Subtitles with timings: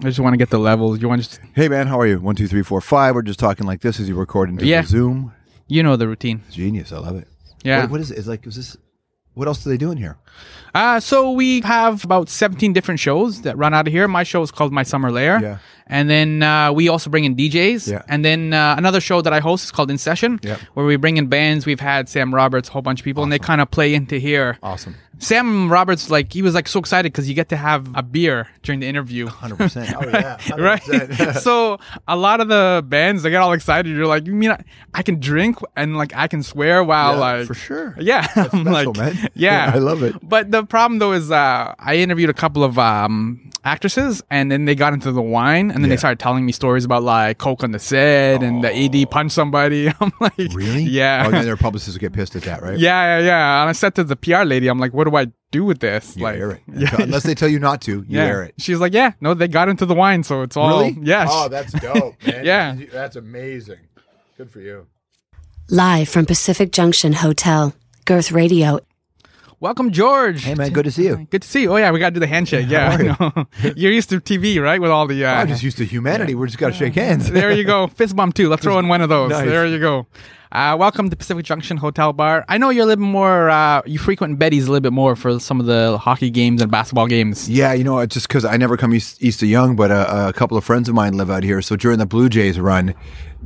[0.00, 1.00] I just want to get the levels.
[1.00, 2.20] You want just, Hey man, how are you?
[2.20, 3.14] One, two, three, four, five.
[3.14, 4.82] We're just talking like this as you record into Yeah.
[4.82, 5.32] the Zoom.
[5.68, 6.42] you know the routine.
[6.50, 7.28] Genius, I love it.
[7.64, 7.82] Yeah.
[7.82, 8.18] What, what is it?
[8.18, 8.76] Is like is this?
[9.34, 10.16] What else do they do in here?
[10.74, 14.08] Uh, so we have about 17 different shows that run out of here.
[14.08, 15.40] My show is called My Summer Lair.
[15.42, 15.58] Yeah.
[15.88, 17.88] And then uh, we also bring in DJs.
[17.90, 18.02] Yeah.
[18.08, 20.56] And then uh, another show that I host is called In Session, Yeah.
[20.74, 21.64] where we bring in bands.
[21.66, 24.18] We've had Sam Roberts, a whole bunch of people, and they kind of play into
[24.18, 24.58] here.
[24.62, 24.96] Awesome.
[25.18, 28.48] Sam Roberts, like, he was like so excited because you get to have a beer
[28.62, 29.26] during the interview.
[29.28, 29.94] Hundred percent.
[29.96, 30.36] Oh yeah.
[30.58, 30.82] right?
[31.40, 33.96] so a lot of the bands they get all excited.
[33.96, 37.18] You're like, you mean I, I can drink and like I can swear while Yeah,
[37.20, 37.96] like for sure.
[37.98, 39.28] Yeah, I'm special, like, man.
[39.34, 40.16] yeah, I love it.
[40.22, 44.66] But the problem though is uh, I interviewed a couple of um, actresses, and then
[44.66, 45.96] they got into the wine, and then Yeah.
[45.96, 49.06] they started telling me stories about like coke on the set and the AD oh.
[49.06, 49.88] punched somebody.
[50.00, 50.84] I'm like, Really?
[50.84, 51.20] Yeah.
[51.22, 52.78] Oh, and then their publicists would get pissed at that, right?
[52.78, 53.60] Yeah, yeah, yeah.
[53.60, 56.16] And I said to the PR lady, I'm like, what do I do with this?
[56.16, 56.62] You like, air it.
[56.74, 56.96] Yeah.
[56.98, 58.24] Unless they tell you not to, you yeah.
[58.24, 58.54] air it.
[58.56, 60.96] She's like, yeah, no, they got into the wine, so it's all Really?
[61.02, 61.26] Yeah.
[61.28, 62.42] Oh, that's dope, man.
[62.42, 62.74] Yeah.
[62.90, 63.80] That's amazing.
[64.38, 64.86] Good for you.
[65.68, 67.74] Live from Pacific Junction Hotel,
[68.06, 68.80] Girth Radio.
[69.58, 70.44] Welcome, George.
[70.44, 71.26] Hey man, good to see you.
[71.30, 71.72] Good to see you.
[71.72, 72.66] Oh yeah, we got to do the handshake.
[72.68, 74.78] Yeah, How are You're used to TV, right?
[74.78, 75.24] With all the.
[75.24, 76.34] Uh, I'm just used to humanity.
[76.34, 77.30] We're just got to shake hands.
[77.30, 77.86] there you go.
[77.86, 78.50] Fist bump too.
[78.50, 79.30] Let's throw in one of those.
[79.30, 79.46] Nice.
[79.48, 80.06] There you go.
[80.52, 82.44] Uh, welcome to Pacific Junction Hotel Bar.
[82.50, 83.48] I know you're a little bit more.
[83.48, 86.70] Uh, you frequent Betty's a little bit more for some of the hockey games and
[86.70, 87.48] basketball games.
[87.48, 90.28] Yeah, you know, it's just because I never come east, east of Yonge, but a,
[90.28, 91.62] a couple of friends of mine live out here.
[91.62, 92.94] So during the Blue Jays run,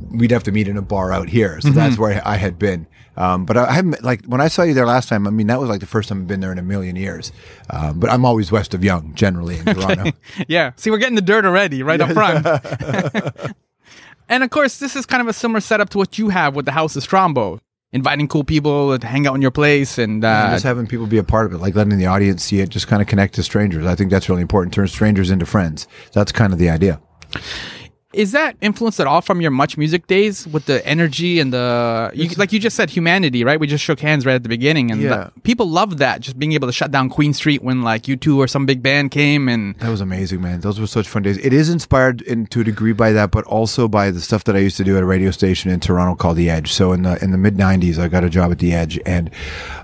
[0.09, 1.61] we'd have to meet in a bar out here.
[1.61, 2.85] So that's where I had been.
[3.17, 5.27] Um, but I haven't like when I saw you there last time.
[5.27, 7.31] I mean, that was like the first time I've been there in a million years.
[7.69, 10.11] Um, but I'm always west of Yonge, generally in Toronto.
[10.47, 10.71] Yeah.
[10.77, 12.45] See, we're getting the dirt already right up front.
[14.29, 16.65] and of course, this is kind of a similar setup to what you have with
[16.65, 17.59] the House of Strombo,
[17.91, 20.23] inviting cool people to hang out in your place and.
[20.23, 22.61] Uh, And just having people be a part of it, like letting the audience see
[22.61, 23.85] it, just kind of connect to strangers.
[23.85, 24.73] I think that's really important.
[24.73, 25.87] Turn strangers into friends.
[26.13, 27.01] That's kind of the idea.
[28.13, 32.11] Is that influenced at all from your much music days with the energy and the
[32.13, 34.91] you, like you just said humanity right we just shook hands right at the beginning
[34.91, 35.09] and Yeah.
[35.09, 38.37] that- people love that just being able to shut down queen street when like U2
[38.37, 40.59] or some big band came and That was amazing, man.
[40.59, 41.37] Those were such fun days.
[41.37, 44.55] It is inspired in, to a degree by that, but also by the stuff that
[44.57, 46.73] I used to do at a radio station in Toronto called The Edge.
[46.73, 49.29] So in the in the mid '90s, I got a job at The Edge, and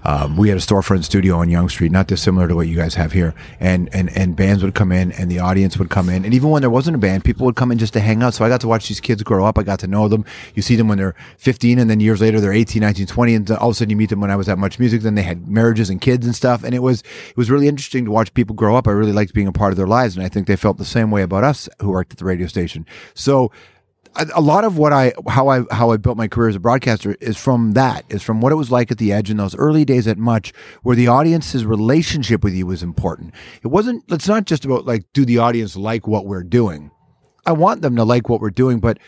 [0.04, 2.96] um, we had a storefront studio on Yonge Street, not dissimilar to what you guys
[2.96, 3.34] have here.
[3.60, 6.50] And and and bands would come in, and the audience would come in, and even
[6.50, 8.34] when there wasn't a band, people would come in just to hang out.
[8.34, 9.58] So I got to watch these kids grow up.
[9.58, 10.26] I got to know them.
[10.56, 13.52] You see them when they're 15, and then years later they're 18, 19, 20, and
[13.52, 15.02] all of a sudden you meet them when I was at Much Music.
[15.02, 18.06] Then they had marriages and kids and stuff, and it was it was really interesting
[18.06, 18.88] to watch people grow up.
[18.88, 20.86] I really liked being a part of their lives, and I think they felt the
[20.86, 22.86] same way about us who worked at the radio station.
[23.14, 23.52] So
[24.36, 27.16] a lot of what I how I how I built my career as a broadcaster
[27.20, 29.86] is from that is from what it was like at the edge in those early
[29.86, 30.54] days at much
[30.84, 35.04] where the audience's relationship with you was important it wasn't it's not just about like
[35.14, 36.92] do the audience like what we're doing
[37.48, 39.00] i want them to like what we're doing but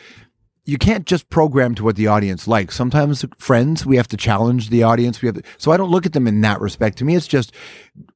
[0.70, 2.76] you can't just program to what the audience likes.
[2.76, 5.22] Sometimes friends, we have to challenge the audience.
[5.22, 7.00] We have to, so I don't look at them in that respect.
[7.00, 7.52] To me, it's just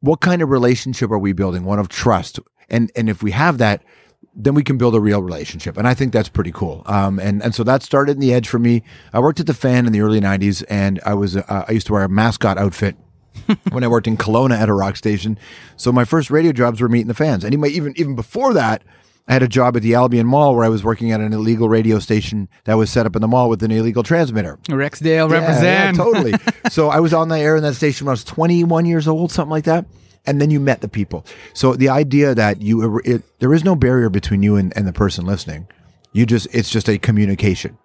[0.01, 1.63] what kind of relationship are we building?
[1.63, 2.39] One of trust.
[2.69, 3.83] And, and if we have that,
[4.35, 5.77] then we can build a real relationship.
[5.77, 6.83] And I think that's pretty cool.
[6.85, 8.83] Um, and, and so that started in the edge for me.
[9.13, 11.87] I worked at the fan in the early nineties and I was, uh, I used
[11.87, 12.95] to wear a mascot outfit
[13.71, 15.39] when I worked in Kelowna at a rock station.
[15.75, 17.43] So my first radio jobs were meeting the fans.
[17.43, 18.83] And even, even before that,
[19.27, 21.69] I had a job at the Albion Mall where I was working at an illegal
[21.69, 24.57] radio station that was set up in the mall with an illegal transmitter.
[24.63, 26.33] rexdale Yeah, represent yeah, totally.
[26.69, 29.31] so I was on the air in that station when I was 21 years old,
[29.31, 29.85] something like that.
[30.25, 31.25] And then you met the people.
[31.53, 34.93] So the idea that you, it, there is no barrier between you and, and the
[34.93, 35.67] person listening.
[36.11, 37.77] You just, it's just a communication.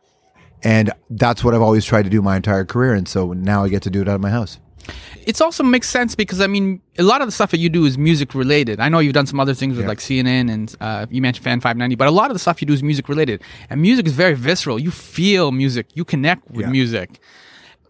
[0.62, 2.94] And that's what I've always tried to do my entire career.
[2.94, 4.58] And so now I get to do it out of my house.
[5.26, 7.84] It also makes sense because I mean, a lot of the stuff that you do
[7.84, 8.80] is music related.
[8.80, 9.88] I know you've done some other things with Yeah.
[9.88, 12.66] like CNN and uh, you mentioned Fan 590, but a lot of the stuff you
[12.66, 13.42] do is music related.
[13.68, 14.78] And music is very visceral.
[14.78, 16.70] You feel music, you connect with Yeah.
[16.70, 17.20] music.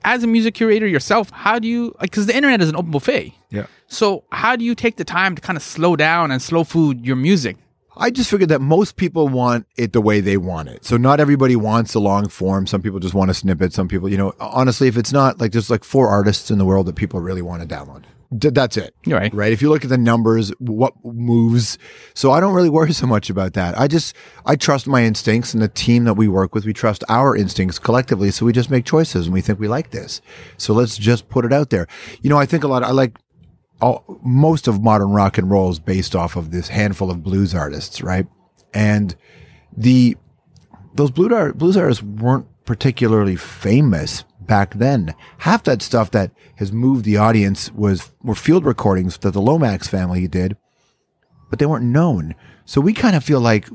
[0.05, 3.33] As a music curator yourself, how do you, because the internet is an open buffet.
[3.51, 3.67] Yeah.
[3.89, 7.05] So how do you take the time to kind of slow down and slow food
[7.07, 7.57] your music?
[7.99, 10.85] I just figured that most people want it the way they want it.
[10.85, 12.67] So not everybody wants a long form.
[12.67, 13.73] Some people just want a snippet.
[13.73, 16.65] Some people, you know, honestly, if it's not like there's like four artists in the
[16.65, 18.05] world that people really want to download.
[18.37, 18.95] D- that's it.
[19.05, 19.33] You're right.
[19.35, 19.53] Right.
[19.53, 21.79] If you look at the numbers, what moves.
[22.15, 23.79] So I don't really worry so much about that.
[23.79, 24.15] I just,
[24.45, 26.67] I trust my instincts and the team that we work with.
[26.67, 28.31] We trust our instincts collectively.
[28.31, 30.21] So we just make choices and we think we like this.
[30.57, 31.89] So let's just put it out there.
[32.21, 33.19] You know, I think a lot, I like,
[33.81, 37.55] all, most of modern rock and roll is based off of this handful of blues
[37.55, 38.27] artists, right?
[38.75, 39.15] And
[39.77, 40.17] the
[40.95, 45.15] those blues, blues artists weren't particularly famous back then.
[45.39, 49.87] Half that stuff that has moved the audience was were field recordings that the Lomax
[49.87, 50.57] family did,
[51.51, 52.35] but they weren't known.
[52.65, 53.69] So we kind of feel like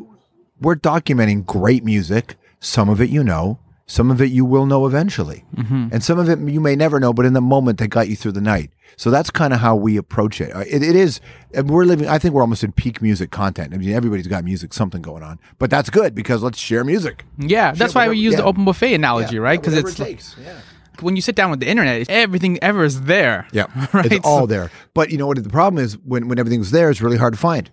[0.60, 2.36] we're documenting great music.
[2.60, 5.44] Some of it you know, some of it you will know eventually.
[5.58, 8.16] And some of it you may never know, but in the moment that got you
[8.16, 8.72] through the night.
[8.96, 10.56] So that's kind of how we approach it.
[10.56, 11.20] Uh, It, it is,
[11.54, 13.74] and we're living, I think we're almost in peak music content.
[13.74, 17.26] I mean, everybody's got music, something going on, but that's good because let's share music.
[17.40, 19.60] Yeah, that's why we whatever- use the open buffet analogy, right?
[19.60, 20.36] Because it's it takes.
[20.40, 20.60] Yeah.
[21.02, 23.48] when you sit down with the internet, everything ever is there.
[23.52, 24.12] Yeah, right.
[24.12, 24.70] it's all there.
[24.94, 25.42] But you know what?
[25.44, 27.72] The problem is when when everything's there, it's really hard to find.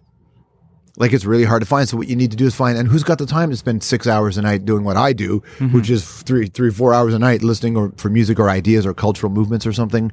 [1.00, 1.88] Like it's really hard to find.
[1.88, 2.76] So what you need to do is find.
[2.79, 5.41] And who's got the time to spend six hours a night doing what I do,
[5.58, 5.75] Mm-hmm.
[5.76, 8.93] which is three, three, four hours a night listening or for music or ideas or
[8.94, 10.12] cultural movements or something.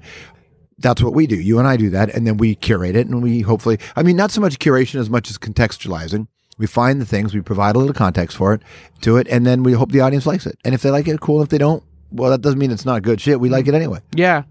[0.79, 1.35] That's what we do.
[1.35, 3.79] You and I do that, and then we curate it, and we hopefully.
[3.95, 6.27] I mean, not so much curation as much as contextualizing.
[6.59, 8.61] We find the things, we provide a little context for it,
[9.01, 10.57] to it, and then we hope the audience likes it.
[10.63, 11.41] And if they like it, cool.
[11.43, 13.39] If they don't, well, that doesn't mean it's not good shit.
[13.39, 13.99] We like it anyway.
[14.15, 14.43] Yeah.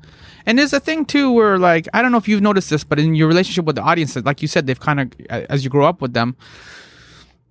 [0.47, 2.99] And there's a thing too where like I don't know if you've noticed this, but
[2.99, 5.85] in your relationship with the audiences, like you said, they've kind of as you grow
[5.87, 6.37] up with them.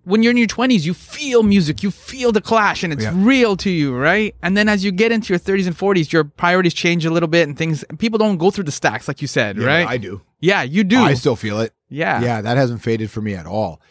[0.06, 3.12] When you're in your 20s, you feel music, you feel the clash, and it's Yeah.
[3.16, 4.36] real to you, right?
[4.44, 7.28] And then as you get into your 30s and 40s, your priorities change a little
[7.28, 7.84] bit, and things.
[7.98, 9.88] People don't go through the stacks like you said, right?
[9.88, 10.22] I do.
[10.40, 11.00] Yeah, you do.
[11.00, 11.74] I still feel it.
[11.90, 12.22] Yeah.
[12.22, 13.82] Yeah, that hasn't faded for me at all.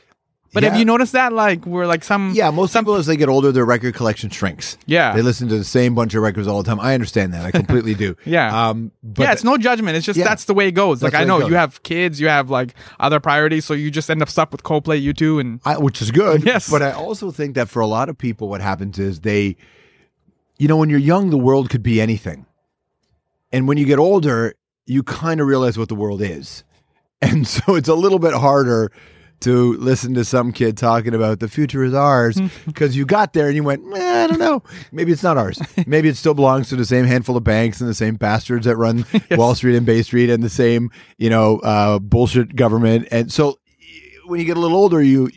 [0.55, 0.71] But yeah.
[0.71, 1.33] have you noticed that?
[1.33, 2.33] Like, we're like some.
[2.35, 4.79] Yeah, most people as they get older, their record collection shrinks.
[4.87, 5.13] Yeah.
[5.15, 6.79] They listen to the same bunch of records all the time.
[6.79, 7.45] I understand that.
[7.45, 8.17] I completely do.
[8.25, 8.69] Yeah.
[8.69, 9.97] Um, but yeah, it's no judgment.
[9.97, 10.25] It's just Yeah.
[10.25, 11.03] that's the way it goes.
[11.03, 14.23] Like I know you have kids, you have like other priorities, so you just end
[14.23, 16.45] up stuck with Coldplay, U2, and I, which is good.
[16.45, 16.71] Yes.
[16.71, 19.57] But I also think that for a lot of people, what happens is they,
[20.59, 22.47] you know, when you're young, the world could be anything.
[23.53, 24.55] And when you get older,
[24.87, 26.65] you kind of realize what the world is.
[27.23, 28.93] And so it's a little bit harder
[29.41, 33.47] to listen to some kid talking about the future is ours because you got there
[33.47, 34.63] and you went, eh, I don't know.
[34.93, 35.61] Maybe it's not ours.
[35.87, 38.77] Maybe it still belongs to the same handful of banks and the same bastards that
[38.77, 43.09] run Wall Street and Bay Street and the same, you know, uh, bullshit government.
[43.11, 43.59] And so
[44.27, 45.31] when you get a little older, you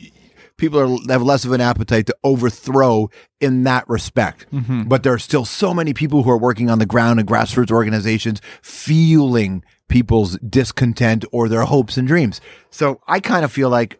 [0.58, 3.10] people are have less of an appetite to overthrow
[3.40, 4.46] in that respect.
[4.88, 7.72] But there are still so many people who are working on the ground and grassroots
[7.72, 12.42] organizations feeling people's discontent or their hopes and dreams.
[12.70, 14.00] So I kind of feel like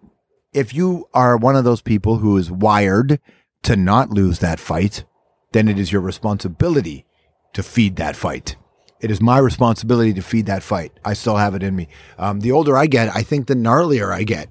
[0.54, 3.20] if you are one of those people who is wired
[3.64, 5.06] to not lose that fight,
[5.52, 7.06] then it is your responsibility
[7.54, 8.56] to feed that fight.
[9.00, 10.92] It is my responsibility to feed that fight.
[11.06, 11.88] I still have it in me.
[12.18, 14.50] Um, the older I get, I think the gnarlier I get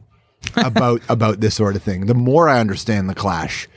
[0.56, 2.06] about about this sort of thing.
[2.06, 3.68] The more I understand the clash,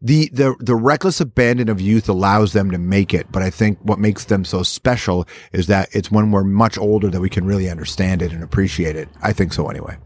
[0.00, 3.30] the the the reckless abandon of youth allows them to make it.
[3.30, 7.08] But I think what makes them so special is that it's when we're much older
[7.08, 9.08] that we can really understand it and appreciate it.
[9.22, 9.96] I think so anyway.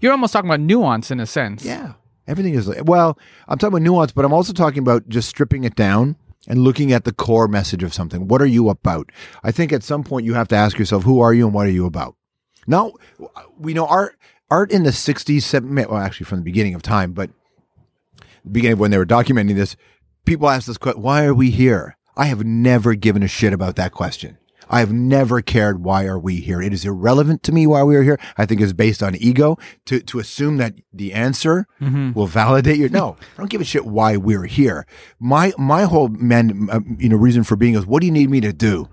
[0.00, 1.64] you're almost talking about nuance in a sense.
[1.64, 1.94] Yeah.
[2.28, 3.18] Everything is well,
[3.48, 6.16] I'm talking about nuance, but I'm also talking about just stripping it down
[6.48, 8.28] and looking at the core message of something.
[8.28, 9.10] What are you about?
[9.42, 11.66] I think at some point you have to ask yourself, who are you and what
[11.66, 12.16] are you about?
[12.66, 12.92] Now,
[13.58, 14.16] we know art
[14.50, 17.30] art in the 60s, 70s, well, actually from the beginning of time, but
[18.44, 19.76] the beginning of when they were documenting this,
[20.24, 21.96] people ask this question, why are we here?
[22.16, 24.38] I have never given a shit about that question.
[24.68, 26.60] I have never cared why are we here.
[26.60, 28.18] It is irrelevant to me why we are here.
[28.36, 31.66] I think it's based on ego to to assume that the answer
[32.14, 33.16] will validate your no.
[33.34, 34.86] I don't give a shit why we're here.
[35.20, 38.28] My my whole man uh, you know reason for being is what do you need
[38.30, 38.88] me to do?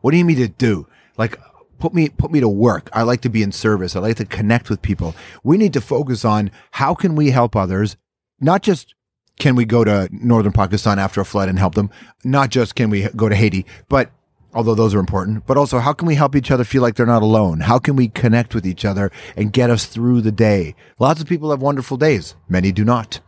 [0.00, 0.88] What do you need me to do?
[1.16, 1.38] Like
[1.78, 2.88] put me put me to work.
[2.92, 3.96] I like to be in service.
[3.96, 5.14] I like to connect with people.
[5.42, 7.96] We need to focus on how can we help others,
[8.40, 8.94] not just
[9.38, 11.90] can we go to northern Pakistan after a flood and help them,
[12.24, 14.10] not just can we go to Haiti, but
[14.54, 17.04] although those are important, but also how can we help each other feel like they're
[17.04, 17.60] not alone?
[17.60, 20.76] How can we connect with each other and get us through the day?
[20.98, 22.36] Lots of people have wonderful days.
[22.48, 23.20] Many do not.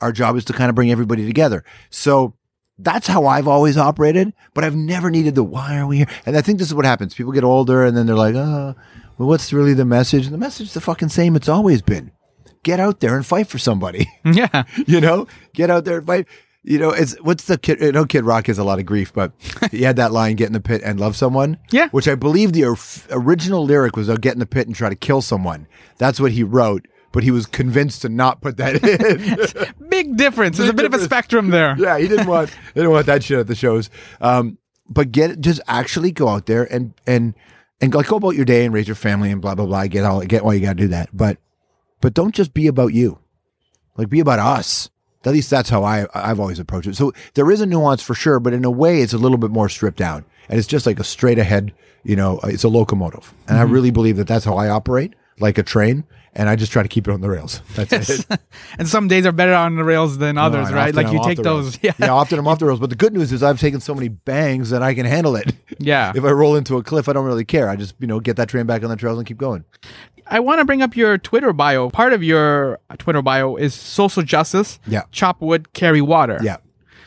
[0.00, 1.64] Our job is to kind of bring everybody together.
[1.88, 2.34] So
[2.78, 6.08] that's how I've always operated, but I've never needed the why are we here?
[6.26, 7.14] And I think this is what happens.
[7.14, 8.74] People get older and then they're like, oh,
[9.18, 10.24] well, what's really the message?
[10.26, 12.10] And the message is the fucking same it's always been.
[12.64, 14.08] Get out there and fight for somebody.
[14.24, 14.64] Yeah.
[14.86, 16.26] you know, get out there and fight.
[16.66, 17.84] You know, it's what's the kid?
[17.84, 19.32] I know Kid Rock has a lot of grief, but
[19.70, 21.90] he had that line, "Get in the pit and love someone." Yeah.
[21.90, 22.78] which I believe the or-
[23.10, 25.66] original lyric was, "I'll get in the pit and try to kill someone."
[25.98, 29.74] That's what he wrote, but he was convinced to not put that in.
[29.88, 30.58] Big difference.
[30.58, 31.76] There's a bit of a spectrum there.
[31.78, 33.88] yeah, he didn't want didn't want that shit at the shows.
[34.20, 37.34] Um, but get just actually go out there and and
[37.80, 39.86] and like go about your day and raise your family and blah blah blah.
[39.86, 41.38] Get all get why you got to do that, but
[42.00, 43.20] but don't just be about you.
[43.96, 44.90] Like be about us.
[45.24, 46.96] At least that's how I I've always approached it.
[46.96, 49.52] So there is a nuance for sure, but in a way, it's a little bit
[49.52, 51.72] more stripped down, and it's just like a straight ahead.
[52.02, 55.58] You know, it's a locomotive, and I really believe that that's how I operate, like
[55.58, 56.04] a train.
[56.36, 57.60] And I just try to keep it on the rails.
[57.74, 58.26] That's it.
[58.78, 60.94] and some days are better on the rails than others, and right?
[60.94, 61.78] Like I'm you take those.
[61.82, 61.92] Yeah.
[61.98, 62.80] yeah, often I'm off the rails.
[62.80, 65.54] But the good news is I've taken so many bangs that I can handle it.
[65.78, 66.12] Yeah.
[66.14, 67.68] if I roll into a cliff, I don't really care.
[67.68, 69.64] I just you know get that train back on the trails and keep going.
[70.26, 71.90] I want to bring up your Twitter bio.
[71.90, 74.78] Part of your Twitter bio is social justice.
[74.86, 75.02] Yeah.
[75.12, 76.38] Chop wood, carry water.
[76.42, 76.56] Yeah.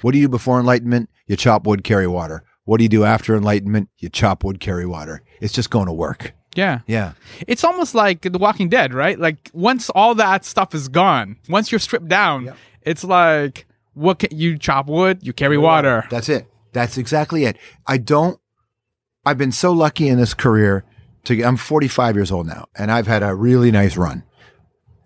[0.01, 1.09] What do you do before enlightenment?
[1.25, 2.43] You chop wood, carry water.
[2.65, 3.89] What do you do after enlightenment?
[3.97, 5.23] You chop wood, carry water.
[5.41, 6.33] It's just going to work.
[6.57, 6.79] Yeah.
[6.87, 7.13] Yeah.
[7.47, 9.17] It's almost like The Walking Dead, right?
[9.17, 14.37] Like once all that stuff is gone, once you're stripped down, it's like what can
[14.37, 16.05] you chop wood, you carry water.
[16.09, 16.47] That's it.
[16.73, 17.57] That's exactly it.
[17.85, 18.39] I don't.
[19.25, 20.83] I've been so lucky in this career
[21.25, 21.43] to.
[21.43, 24.23] I'm 45 years old now, and I've had a really nice run.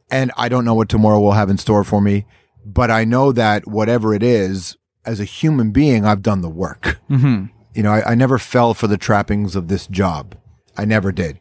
[0.09, 2.25] And I don't know what tomorrow will have in store for me,
[2.65, 6.99] but I know that whatever it is, as a human being, I've done the work.
[7.09, 7.45] Mm-hmm.
[7.73, 10.35] You know, I, I never fell for the trappings of this job.
[10.77, 11.39] I never did.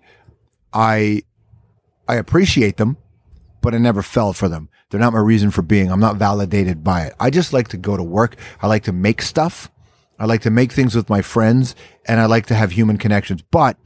[0.73, 1.23] I
[2.09, 2.97] I appreciate them,
[3.61, 4.69] but I never fell for them.
[4.91, 5.91] They're not my reason for being.
[5.91, 7.15] I'm not validated by it.
[7.21, 8.37] I just like to go to work.
[8.61, 9.71] I like to make stuff.
[10.19, 11.75] I like to make things with my friends
[12.07, 13.43] and I like to have human connections.
[13.51, 13.77] But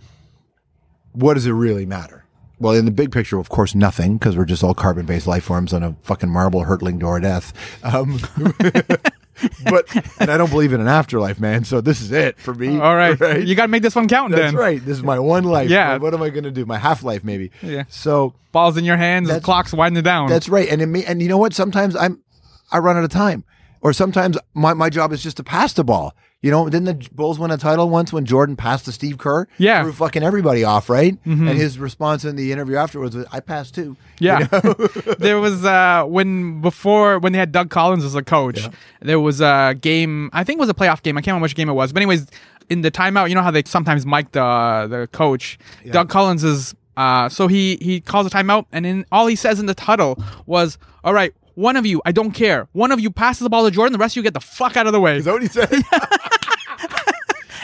[1.12, 2.24] what does it really matter?
[2.58, 5.44] Well, in the big picture, of course, nothing because we're just all carbon based life
[5.44, 7.52] forms on a fucking marble hurtling door of death.
[7.84, 8.18] Um,
[9.64, 11.64] but, and I don't believe in an afterlife, man.
[11.64, 12.78] So this is it for me.
[12.78, 13.18] All right.
[13.44, 14.54] You got to make this one count That's then.
[14.56, 14.84] right.
[14.84, 15.68] This is my one life.
[15.68, 15.96] Yeah.
[15.98, 16.64] What am I going to do?
[16.64, 17.50] My half life, maybe.
[17.62, 17.84] Yeah.
[17.88, 20.28] So Balls in your hands, the clock's winding down.
[20.28, 20.68] that's right.
[20.68, 21.52] And it may, and you know what?
[21.54, 22.22] Sometimes I'm,
[22.70, 23.44] I run out of time,
[23.80, 26.14] or sometimes my, my job is just to pass the ball.
[26.44, 29.48] You know, didn't the Bulls win a title once when Jordan passed to Steve Kerr?
[29.56, 29.82] Yeah.
[29.82, 31.16] Threw fucking everybody off, right?
[31.24, 34.46] And his response in the interview afterwards was, "I passed too." Yeah.
[35.18, 38.68] there was uh when before when they had Doug Collins as a coach,
[39.00, 41.16] there was a game, I think it was a playoff game.
[41.16, 41.94] I can't remember which game it was.
[41.94, 42.26] But anyways,
[42.68, 45.58] in the timeout, you know how they sometimes mic the the coach.
[45.92, 49.58] Doug Collins is uh so he he calls a timeout and then all he says
[49.60, 52.68] in the huddle was, "All right, one of you, I don't care.
[52.72, 54.76] One of you passes the ball to Jordan, the rest of you get the fuck
[54.76, 55.70] out of the way." Is that what he said?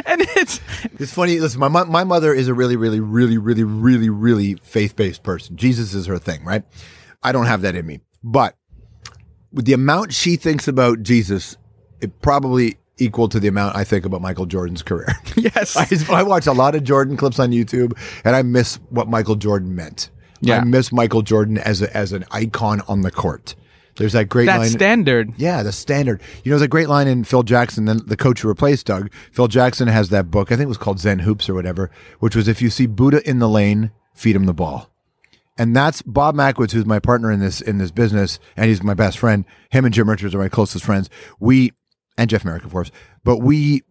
[0.07, 0.61] and it's
[0.99, 1.39] It's funny.
[1.41, 5.57] Listen, my my mother is a really, really, really, really, really, really faith based person.
[5.57, 6.65] Jesus is her thing, right?
[7.23, 8.57] I don't have that in me, but
[9.53, 11.57] with the amount she thinks about Jesus,
[12.01, 15.09] it probably equal to the amount I think about Michael Jordan's career.
[15.37, 15.77] yes.
[15.77, 19.37] I, I watch a lot of Jordan clips on YouTube, and I miss what Michael
[19.37, 20.11] Jordan meant.
[20.41, 20.59] Yeah.
[20.59, 23.55] I miss Michael Jordan as a, as an icon on the court.
[24.01, 24.71] There's that great That's line.
[24.71, 25.35] standard.
[25.37, 26.23] Yeah, the standard.
[26.43, 29.13] You know, there's a great line in Phil Jackson, then the coach who replaced Doug.
[29.31, 32.35] Phil Jackson has that book, I think it was called Zen Hoops or whatever, which
[32.35, 34.91] was if you see Buddha in the lane, feed him the ball.
[35.59, 38.95] And that's Bob Mackowycz, who's my partner in this in this business, and he's my
[38.95, 39.45] best friend.
[39.69, 41.11] Him and Jim Richards are my closest friends.
[41.39, 41.73] We
[42.17, 42.91] and Jeff Merrick, of course.
[43.23, 43.83] But we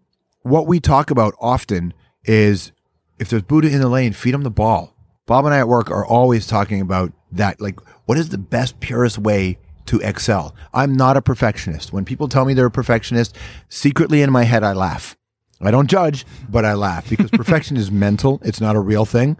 [0.41, 2.71] what we talk about often is
[3.19, 4.95] if there's Buddha in the lane, feed him the ball.
[5.27, 7.61] Bob and I at work are always talking about that.
[7.61, 9.59] Like, what is the best, purest way
[9.89, 10.55] to excel?
[10.73, 11.91] I'm not a perfectionist.
[11.91, 13.35] When people tell me they're a perfectionist,
[13.69, 15.17] secretly in my head, I laugh.
[15.61, 18.39] I don't judge, but I laugh because perfection is mental.
[18.43, 19.37] It's not a real thing.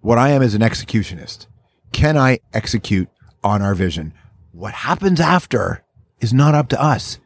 [0.00, 1.46] What I am is an executionist.
[1.92, 3.08] Can I execute
[3.44, 4.14] on our vision?
[4.52, 5.84] What happens after
[6.20, 7.18] is not up to us.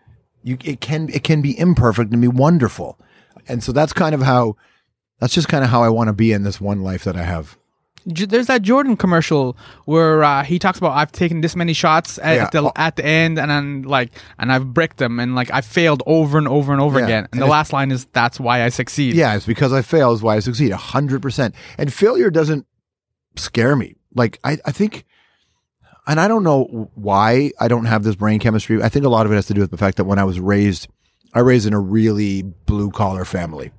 [0.42, 2.98] You, it can, it can be imperfect and be wonderful.
[3.46, 4.56] And so that's kind of how,
[5.20, 7.22] that's just kind of how I want to be in this one life that I
[7.22, 7.56] have.
[8.08, 12.18] J- There's that Jordan commercial where uh, he talks about I've taken this many shots
[12.18, 12.48] at, Yeah.
[12.50, 16.02] the at the end and then like and I've bricked them and like I failed
[16.06, 17.04] over and over and over Yeah.
[17.04, 17.18] again.
[17.24, 19.14] And And the last line is that's why I succeed.
[19.14, 20.70] Yeah, it's because I fail is why I succeed.
[20.72, 21.54] A hundred percent.
[21.78, 22.66] And failure doesn't
[23.36, 23.96] scare me.
[24.14, 25.04] Like I, I think,
[26.06, 28.82] and I don't know why I don't have this brain chemistry.
[28.82, 30.24] I think a lot of it has to do with the fact that when I
[30.24, 30.88] was raised,
[31.34, 33.70] I raised in a really blue collar family.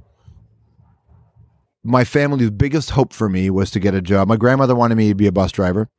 [1.83, 4.27] My family's biggest hope for me was to get a job.
[4.27, 5.89] My grandmother wanted me to be a bus driver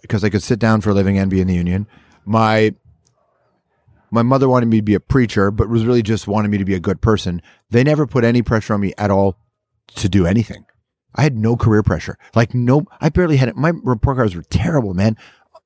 [0.00, 1.86] because I could sit down for a living and be in the union.
[2.24, 2.74] My
[4.10, 6.64] my mother wanted me to be a preacher, but was really just wanted me to
[6.64, 7.42] be a good person.
[7.68, 9.36] They never put any pressure on me at all
[9.96, 10.64] to do anything.
[11.14, 12.16] I had no career pressure.
[12.34, 13.56] Like no, I barely had it.
[13.56, 15.16] My report cards were terrible, man.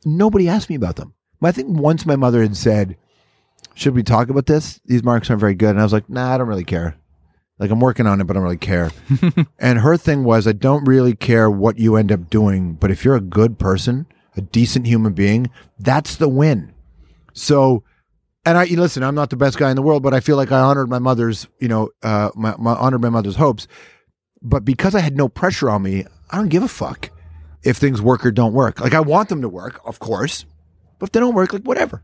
[0.05, 1.15] Nobody asked me about them.
[1.41, 2.97] I think once my mother had said,
[3.75, 4.81] "Should we talk about this?
[4.87, 6.97] These marks aren't very good," and I was like, "Nah, I don't really care.
[7.63, 8.91] Like I'm working on it, but I don't really care."
[9.59, 13.05] and her thing was, "I don't really care what you end up doing, but if
[13.05, 16.75] you're a good person, a decent human being, that's the win."
[17.33, 17.85] So
[18.45, 20.51] and I listen, I'm not the best guy in the world, but I feel like
[20.51, 23.69] I honored my mother's, you know, uh, my, my honored my mother's hopes.
[24.43, 27.11] But because I had no pressure on me, I don't give a fuck
[27.63, 28.81] if things work or don't work.
[28.81, 30.45] Like I want them to work, of course,
[30.99, 32.03] but if they don't work, like whatever.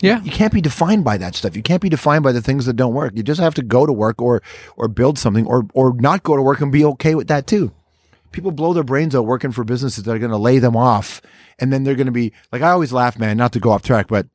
[0.00, 0.22] Yeah.
[0.22, 1.56] You can't be defined by that stuff.
[1.56, 3.14] You can't be defined by the things that don't work.
[3.16, 4.42] You just have to go to work or
[4.76, 7.72] or build something or or not go to work and be okay with that too.
[8.32, 11.22] People blow their brains out working for businesses that are going to lay them off,
[11.58, 13.36] and then they're going to be like I always laugh, man.
[13.36, 14.26] Not to go off track, but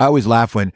[0.00, 0.72] I always laugh when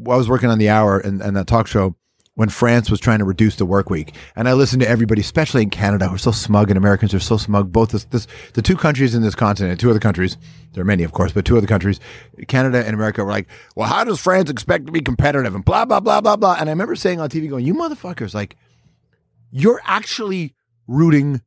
[0.00, 1.94] I was working on the hour and, and that talk show.
[2.36, 4.14] When France was trying to reduce the work week.
[4.36, 7.20] And I listened to everybody, especially in Canada, who are so smug and Americans are
[7.20, 7.72] so smug.
[7.72, 10.36] Both this, this, the two countries in this continent, two other countries,
[10.74, 11.98] there are many, of course, but two other countries,
[12.46, 15.86] Canada and America were like, well, how does France expect to be competitive and blah,
[15.86, 16.56] blah, blah, blah, blah.
[16.60, 18.56] And I remember saying on TV going, you motherfuckers, like,
[19.50, 20.54] you're actually
[20.86, 21.40] rooting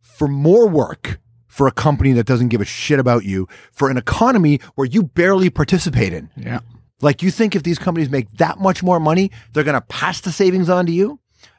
[0.00, 3.98] for more work for a company that doesn't give a shit about you for an
[3.98, 6.30] economy where you barely participate in.
[6.38, 6.60] Yeah.
[7.02, 10.20] Like you think if these companies make that much more money, they're going to pass
[10.20, 11.18] the savings on to you?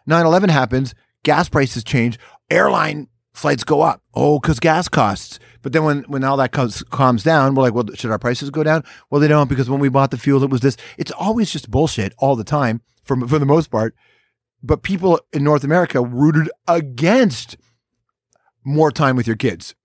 [0.10, 2.18] 9/11 happens, gas prices change,
[2.50, 4.02] airline flights go up.
[4.16, 5.40] Oh, cuz gas costs.
[5.62, 8.50] But then when when all that comes, calms down, we're like, well, should our prices
[8.50, 8.84] go down?
[9.10, 10.78] Well, they don't because when we bought the fuel, it was this.
[10.98, 13.96] It's always just bullshit all the time for for the most part.
[14.62, 17.58] But people in North America rooted against
[18.66, 19.76] more time with your kids,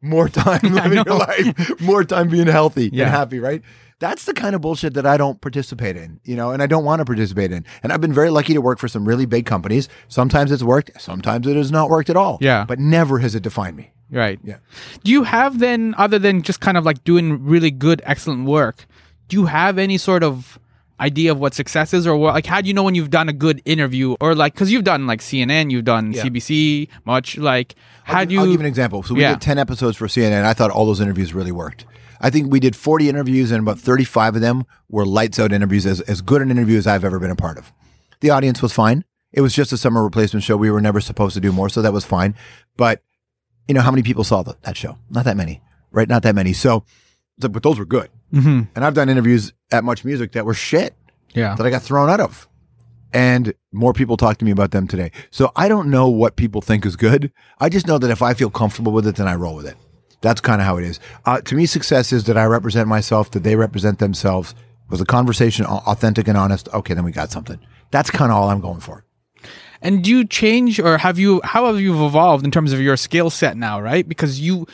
[0.00, 3.04] more time living your life, more time being healthy Yeah.
[3.04, 3.62] and happy, right?
[4.02, 6.84] That's the kind of bullshit that I don't participate in, you know, and I don't
[6.84, 7.64] want to participate in.
[7.84, 9.88] And I've been very lucky to work for some really big companies.
[10.08, 12.38] Sometimes it's worked, sometimes it has not worked at all.
[12.40, 12.64] Yeah.
[12.66, 13.92] But never has it defined me.
[14.10, 14.40] Right.
[14.42, 14.56] Yeah.
[15.04, 18.86] Do you have then, other than just kind of like doing really good, excellent work,
[19.28, 20.58] do you have any sort of
[20.98, 23.28] idea of what success is, or what, like how do you know when you've done
[23.28, 26.24] a good interview, or like because you've done like CNN, you've done Yeah.
[26.24, 28.40] CBC, much like how I'll, do you?
[28.40, 29.02] I'll give you an example.
[29.04, 29.30] So we Yeah.
[29.34, 30.44] did 10 episodes for CNN.
[30.44, 31.86] I thought all those interviews really worked.
[32.22, 35.84] I think we did 40 interviews and about 35 of them were lights out interviews,
[35.84, 37.72] as, as good an interview as I've ever been a part of.
[38.20, 39.04] The audience was fine.
[39.32, 40.56] It was just a summer replacement show.
[40.56, 42.34] We were never supposed to do more, so that was fine.
[42.76, 43.02] But,
[43.66, 44.98] you know, how many people saw the, that show?
[45.10, 45.60] Not that many,
[45.90, 46.08] right?
[46.08, 46.52] Not that many.
[46.52, 46.84] So,
[47.38, 48.08] but those were good.
[48.32, 48.68] Mhm.
[48.76, 50.94] And I've done interviews at Much Music that were shit
[51.34, 51.54] Yeah.
[51.56, 52.46] that I got thrown out of.
[53.12, 55.10] And more people talk to me about them today.
[55.30, 57.32] So I don't know what people think is good.
[57.58, 59.76] I just know that if I feel comfortable with it, then I roll with it.
[60.22, 60.98] That's kind of how it is.
[61.26, 64.54] Uh, to me, success is that I represent myself, that they represent themselves.
[64.88, 66.68] Was the conversation authentic and honest?
[66.72, 67.58] Okay, then we got something.
[67.90, 69.04] That's kind of all I'm going for.
[69.80, 71.40] And do you change, or have you?
[71.44, 73.80] How have you evolved in terms of your skill set now?
[73.80, 74.66] Right, because you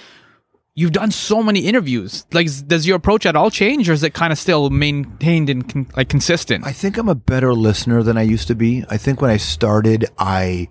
[0.75, 2.27] you've done so many interviews.
[2.33, 5.69] Like, does your approach at all change, or is it kind of still maintained and
[5.69, 6.67] con- like consistent?
[6.67, 8.85] I think I'm a better listener than I used to be.
[8.91, 10.69] I think when I started, I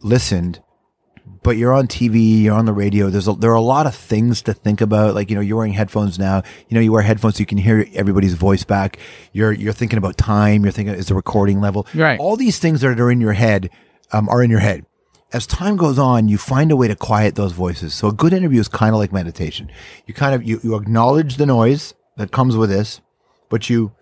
[0.00, 0.62] listened,
[1.42, 3.08] but you're on TV, you're on the radio.
[3.10, 5.14] There's a, there are a lot of things to think about.
[5.14, 6.42] Like you know, you're wearing headphones now.
[6.68, 8.98] You know, you wear headphones so you can hear everybody's voice back.
[9.32, 10.64] You're you're thinking about time.
[10.64, 11.86] You're thinking is the recording level.
[11.94, 12.18] Right.
[12.18, 13.70] All these things that are in your head
[14.12, 14.84] um, are in your head.
[15.32, 17.92] As time goes on, you find a way to quiet those voices.
[17.92, 19.70] So a good interview is kind of like meditation.
[20.06, 23.00] You kind of you, you acknowledge the noise that comes with this,
[23.48, 23.92] but you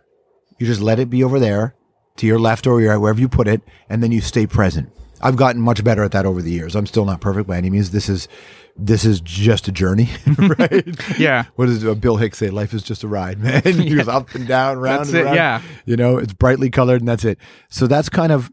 [0.58, 1.74] you just let it be over there
[2.16, 4.92] to your left or your right, wherever you put it, and then you stay present.
[5.22, 6.74] I've gotten much better at that over the years.
[6.74, 7.90] I'm still not perfect by any means.
[7.92, 8.28] This is
[8.76, 10.08] this is just a journey,
[10.38, 11.18] right?
[11.18, 11.44] Yeah.
[11.56, 12.50] What does uh, Bill Hicks say?
[12.50, 13.62] Life is just a ride, man.
[13.62, 15.36] He goes up and down, round That's and it, round.
[15.36, 15.62] yeah.
[15.84, 17.38] You know, it's brightly colored, and that's it.
[17.68, 18.50] So that's kind of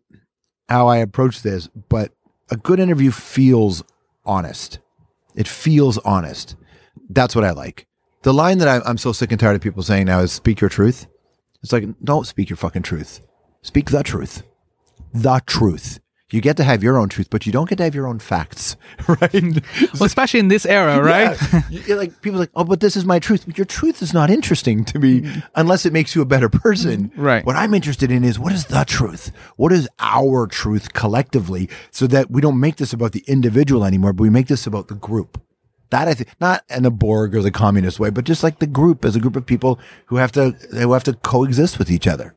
[0.68, 1.68] how I approach this.
[1.68, 2.12] But
[2.52, 3.84] a good interview feels
[4.26, 4.80] honest.
[5.36, 6.56] It feels honest.
[7.10, 7.88] That's what I like.
[8.24, 10.60] The line that I, I'm so sick and tired of people saying now is "speak
[10.62, 11.08] your truth."
[11.64, 13.22] It's like, don't speak your fucking truth.
[13.62, 14.44] Speak the truth.
[15.14, 16.00] The truth.
[16.32, 18.20] You get to have your own truth, but you don't get to have your own
[18.20, 18.76] facts,
[19.08, 19.34] right?
[19.34, 21.38] well, especially in this era, right?
[21.70, 21.96] Yeah.
[21.96, 23.46] Like people are like, oh, but this is my truth.
[23.48, 27.12] But your truth is not interesting to me unless it makes you a better person.
[27.16, 27.44] Right.
[27.46, 29.32] What I'm interested in is what is the truth?
[29.56, 34.14] What is our truth collectively, so that we don't make this about the individual anymore,
[34.14, 35.42] but we make this about the group.
[35.90, 38.68] That I think, not in the Borg or the communist way, but just like the
[38.68, 42.08] group as a group of people who have to who have to coexist with each
[42.08, 42.36] other.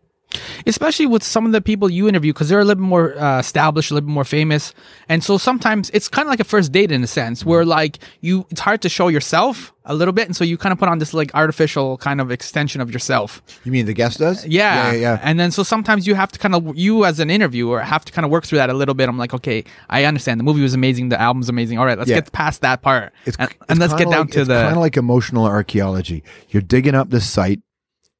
[0.67, 3.39] Especially with some of the people you interview because they're a little bit more uh,
[3.39, 4.75] established, a little bit more famous,
[5.09, 7.99] and so sometimes it's kind of like a first date in a sense, where like
[8.21, 10.89] you, it's hard to show yourself a little bit, and so you kind of put
[10.89, 13.43] on this like artificial kind of extension of yourself.
[13.65, 14.47] You mean the guest does?
[14.47, 15.21] Yeah, yeah, yeah.
[15.23, 18.13] And then so sometimes you have to kind of you as an interviewer have to
[18.13, 19.09] kind of work through that a little bit.
[19.09, 21.79] I'm like, okay, I understand the movie was amazing, the album's amazing.
[21.79, 22.17] All right, let's Yeah.
[22.21, 24.55] get past that part, It's, and, it's and let's get down like- to it's the
[24.55, 26.23] kind of like emotional archaeology.
[26.51, 27.61] You're digging up this site.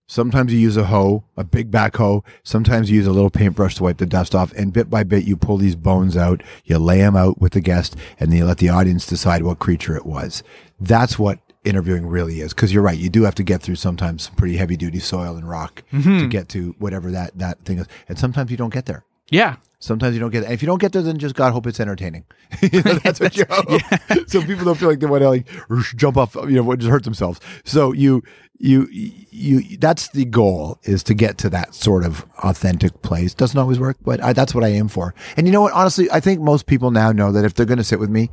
[0.07, 2.23] Sometimes you use a hoe, a big back hoe.
[2.43, 4.53] Sometimes you use a little paintbrush to wipe the dust off.
[4.53, 6.43] And bit by bit, you pull these bones out.
[6.65, 9.59] You lay them out with the guest, and then you let the audience decide what
[9.59, 10.43] creature it was.
[10.79, 12.53] That's what interviewing really is.
[12.53, 15.37] Because you're right, you do have to get through sometimes some pretty heavy duty soil
[15.37, 16.19] and rock Mm-hmm.
[16.19, 17.87] to get to whatever that that thing is.
[18.09, 19.05] And sometimes you don't get there.
[19.31, 19.57] yeah.
[19.79, 20.49] Sometimes you don't get.
[20.49, 22.25] If you don't get there, then just God hope it's entertaining.
[22.73, 23.81] You know, that's what you hope.
[24.29, 25.49] So people don't feel like they want to like
[25.97, 26.37] jump off.
[26.37, 27.41] You know, just hurt themselves.
[27.65, 28.23] So you
[28.63, 33.35] you you that's the goal is to get to that sort of authentic place.
[33.35, 35.15] Doesn't always work, but I, that's what I aim for.
[35.37, 35.73] And you know what?
[35.73, 38.31] Honestly, I think most people now know that if they're going to sit with me,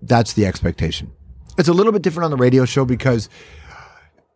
[0.00, 1.10] that's the expectation.
[1.58, 3.28] It's a little bit different on the radio show because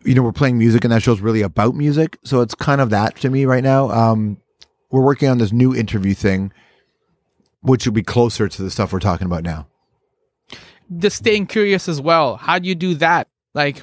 [0.05, 2.18] you know we're playing music and that show's really about music.
[2.24, 3.90] So it's kind of that to me right now.
[3.90, 4.38] Um,
[4.90, 6.53] we're working on this new interview thing,
[7.61, 9.68] which will be closer to the stuff we're talking about now.
[10.90, 12.37] the staying curious as well.
[12.38, 13.29] How do you do that?
[13.55, 13.83] Like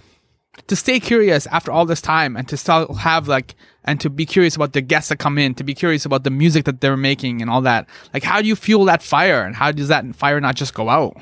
[0.68, 4.26] to stay curious after all this time and to still have like and to be
[4.26, 6.98] curious about the guests that come in, to be curious about the music that they're
[6.98, 7.88] making and all that.
[8.14, 10.90] Like how do you fuel that fire and how does that fire not just go
[10.90, 11.18] out?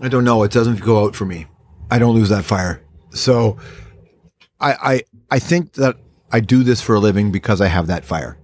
[0.00, 0.42] I don't know.
[0.42, 1.46] It doesn't go out for me.
[1.90, 2.82] I don't lose that fire.
[3.10, 3.58] So
[4.60, 5.96] I I I think that
[6.32, 8.38] I do this for a living because I have that fire.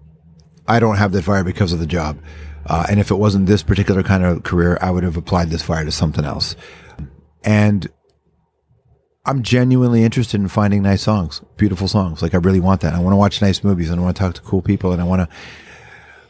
[0.67, 2.19] I don't have that fire because of the job.
[2.67, 5.62] Uh, and if it wasn't this particular kind of career, I would have applied this
[5.62, 6.55] fire to something else.
[7.43, 7.91] And
[9.24, 12.22] I'm genuinely interested in finding nice songs, beautiful songs.
[12.22, 12.94] Like I really want that.
[12.94, 15.00] I want to watch nice movies and I want to talk to cool people and
[15.00, 15.37] I want to,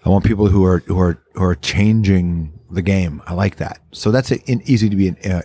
[0.05, 3.23] I want people who are, who are, who are changing the game.
[3.27, 3.79] I like that.
[3.93, 5.43] So that's a, easy to be uh,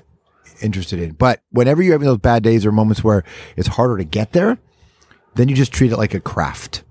[0.62, 1.14] interested in.
[1.14, 3.24] But whenever you're having those bad days or moments where
[3.56, 4.58] it's harder to get there,
[5.36, 6.84] then you just treat it like a craft.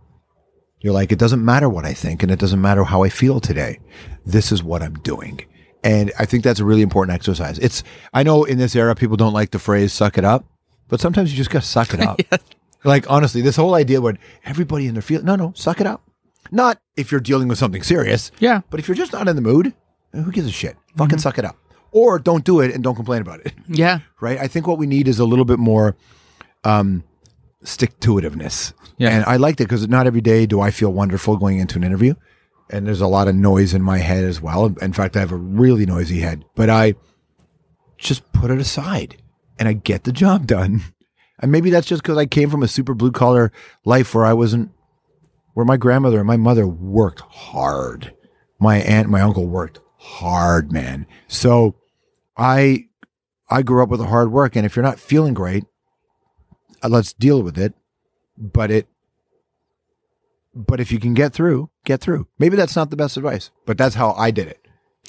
[0.81, 3.41] You're like, it doesn't matter what I think and it doesn't matter how I feel
[3.41, 3.79] today.
[4.25, 5.45] This is what I'm doing.
[5.85, 7.59] And I think that's a really important exercise.
[7.59, 10.45] It's, I know in this era, people don't like the phrase suck it up,
[10.89, 12.21] but sometimes you just got to suck it up.
[12.85, 16.09] Like, honestly, this whole idea where everybody in their field, no, no, suck it up.
[16.53, 18.61] Not if you're dealing with something serious, Yeah.
[18.71, 19.75] but if you're just not in the mood,
[20.13, 20.77] who gives a shit?
[20.97, 21.57] Fucking suck it up.
[21.91, 23.55] Or don't do it and don't complain about it.
[23.69, 24.01] Yeah.
[24.21, 24.39] Right?
[24.39, 25.97] I think what we need is a little bit more
[26.63, 27.03] um,
[27.65, 28.73] stick to itiveness.
[28.99, 29.09] Yeah.
[29.11, 31.83] And I liked it because not every day do I feel wonderful going into an
[31.83, 32.15] interview.
[32.71, 34.75] And there's a lot of noise in my head as well.
[34.81, 36.95] In fact, I have a really noisy head, but I
[37.97, 39.17] just put it aside
[39.59, 40.83] and I get the job done.
[41.39, 43.53] And maybe that's just because I came from a super blue collar
[43.85, 44.71] life where I wasn't,
[45.53, 48.15] where my grandmother and my mother worked hard.
[48.59, 51.07] My aunt, my uncle worked hard, man.
[51.29, 51.75] So
[52.39, 52.87] I,
[53.51, 54.57] I grew up with hard work.
[54.57, 55.65] And if you're not feeling great,
[56.83, 57.75] uh, let's deal with it.
[58.39, 58.89] But it,
[60.57, 62.27] but if you can get through, get through.
[62.39, 64.61] Maybe that's not the best advice, but that's how I did it.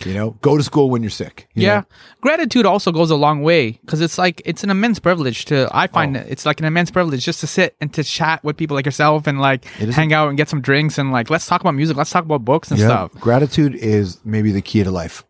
[0.06, 1.48] You know, go to school when you're sick.
[1.56, 1.80] you yeah.
[1.80, 1.86] know?
[2.22, 5.88] Gratitude also goes a long way because it's like, it's an immense privilege to, I
[5.88, 6.20] find Oh.
[6.20, 8.86] it, it's like an immense privilege just to sit and to chat with people like
[8.86, 11.98] yourself and like hang out and get some drinks and like, let's talk about music,
[11.98, 12.86] let's talk about books and Yeah.
[12.88, 13.14] stuff.
[13.14, 15.24] Gratitude is maybe the key to life.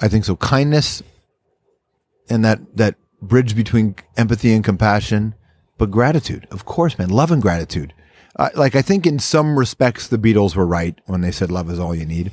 [0.00, 0.34] I think so.
[0.34, 1.04] Kindness
[2.28, 5.34] and that that bridge between empathy and compassion,
[5.78, 7.10] but gratitude, of course, man.
[7.10, 7.92] Love and gratitude.
[8.40, 11.70] Uh, like I think in some respects the Beatles were right when they said love
[11.70, 12.32] is all you need,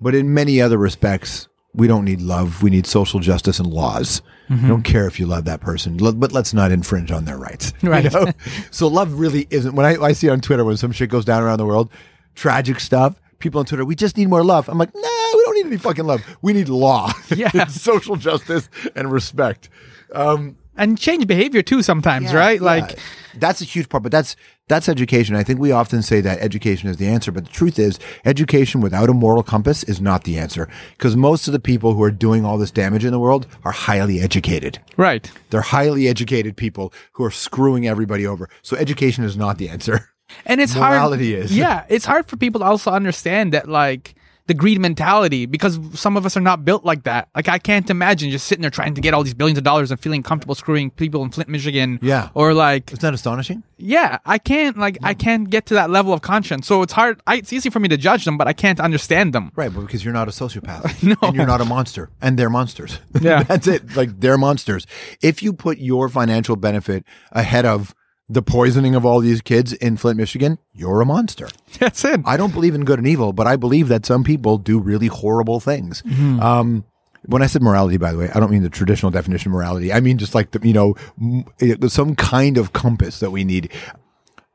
[0.00, 2.62] but in many other respects we don't need love.
[2.62, 4.22] We need social justice and laws.
[4.48, 7.74] I don't care if you love that person, but let's not infringe on their rights.
[7.82, 8.10] you Right.
[8.10, 8.32] know?
[8.70, 9.74] so love really isn't.
[9.74, 11.90] When I, I see on Twitter when some shit goes down around the world,
[12.34, 13.20] tragic stuff.
[13.40, 14.70] People on Twitter, we just need more love.
[14.70, 15.00] I'm like, nah,
[15.34, 16.22] we don't need any fucking love.
[16.40, 17.66] We need law, Yeah.
[17.66, 19.68] social justice, and respect.
[20.14, 22.58] Um, And change behavior too sometimes, yeah, right?
[22.60, 22.64] yeah.
[22.66, 22.98] Like,
[23.34, 24.34] that's a huge part, but that's
[24.68, 25.36] that's education.
[25.36, 28.80] I think we often say that education is the answer, but the truth is, education
[28.80, 30.68] without a moral compass is not the answer.
[30.96, 33.72] Because most of the people who are doing all this damage in the world are
[33.72, 34.80] highly educated.
[34.96, 35.30] right.
[35.50, 38.48] They're highly educated people who are screwing everybody over.
[38.62, 40.10] So education is not the answer.
[40.44, 41.44] And it's Morality hard.
[41.44, 41.56] is.
[41.56, 46.16] Yeah, it's hard for people to also understand that, like, the greed mentality, because some
[46.16, 47.28] of us are not built like that.
[47.34, 49.90] Like, I can't imagine just sitting there trying to get all these billions of dollars
[49.90, 51.98] and feeling comfortable screwing people in Flint, Michigan.
[52.00, 52.28] Yeah.
[52.34, 53.64] Or, like, Isn't that astonishing?
[53.78, 56.66] yeah, I can't, like, I can't get to that level of conscience.
[56.66, 57.20] So it's hard.
[57.26, 59.50] I, it's easy for me to judge them, but I can't understand them.
[59.56, 61.02] Right, but because you're not a sociopath.
[61.06, 61.14] No.
[61.22, 62.10] And you're not a monster.
[62.20, 62.98] And they're monsters.
[63.20, 63.42] Yeah.
[63.48, 63.96] That's it.
[63.96, 64.86] Like they're monsters.
[65.22, 67.94] If you put your financial benefit ahead of
[68.28, 71.48] the poisoning of all these kids in Flint, Michigan, you're a monster.
[71.78, 72.20] That's it.
[72.24, 75.06] I don't believe in good and evil, but I believe that some people do really
[75.06, 76.02] horrible things.
[76.40, 76.84] Um,
[77.26, 79.92] when I said morality, by the way, I don't mean the traditional definition of morality.
[79.92, 81.44] I mean just like the, you know, m-
[81.88, 83.70] some kind of compass that we need.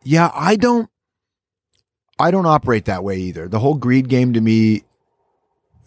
[0.03, 0.89] Yeah, I don't,
[2.19, 3.47] I don't operate that way either.
[3.47, 4.83] The whole greed game to me,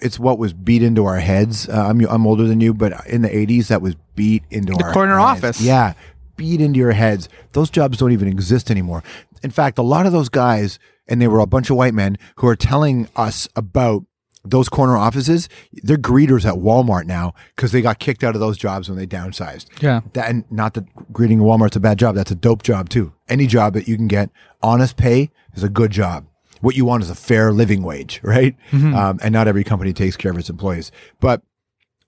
[0.01, 1.69] it's what was beat into our heads.
[1.69, 4.85] Uh, I'm I'm older than you, but in the '80s, that was beat into The
[4.85, 5.45] our corner heads.
[5.45, 5.61] office.
[5.61, 5.95] Yeah,
[6.37, 7.29] beat into your heads.
[7.53, 9.03] Those jobs don't even exist anymore.
[9.43, 12.17] In fact, a lot of those guys, and they were a bunch of white men
[12.37, 14.05] who are telling us about
[14.45, 15.49] those corner offices.
[15.73, 19.07] They're greeters at Walmart now because they got kicked out of those jobs when they
[19.07, 19.67] downsized.
[19.83, 20.01] Yeah.
[20.13, 22.15] That and not that greeting at Walmart's a bad job.
[22.15, 23.13] That's a dope job too.
[23.29, 24.31] Any job that you can get
[24.63, 26.27] honest pay is a good job.
[26.61, 28.55] What you want is a fair living wage, right?
[28.73, 30.93] Um, and not every company takes care of its employees.
[31.21, 31.43] But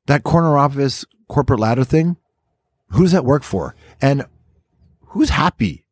[0.06, 2.16] that corner office corporate ladder thing,
[2.90, 3.74] who does that work for?
[4.00, 4.26] And
[5.08, 5.84] who's happy?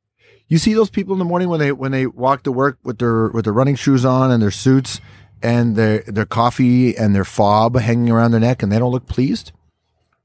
[0.49, 2.99] You see those people in the morning when they when they walk to work with
[2.99, 5.01] their with their running shoes on and their suits
[5.43, 9.07] and their their coffee and their fob hanging around their neck and they don't look
[9.07, 9.53] pleased.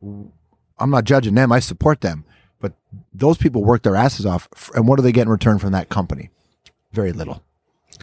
[0.02, 1.52] I'm not judging them.
[1.52, 2.26] I support them.
[2.60, 2.74] But
[3.14, 4.48] those people work their asses off.
[4.76, 6.30] And what do they get in return from that company?
[6.92, 7.44] Very little.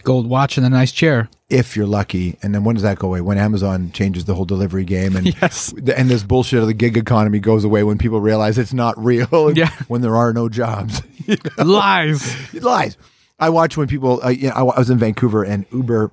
[0.03, 1.29] Gold watch and a nice chair.
[1.49, 2.37] if you're lucky.
[2.43, 3.21] And then when does that go away?
[3.21, 5.73] When Amazon changes the whole delivery game and Yes.
[5.97, 9.53] and this bullshit of the gig economy goes away when people realize it's not real.
[9.57, 9.71] Yeah.
[9.89, 11.03] When there are no jobs.
[11.59, 12.55] Lies.
[12.55, 12.97] It lies.
[13.39, 14.21] I watch when people.
[14.25, 16.11] Uh, you know, I, I was in Vancouver and Uber.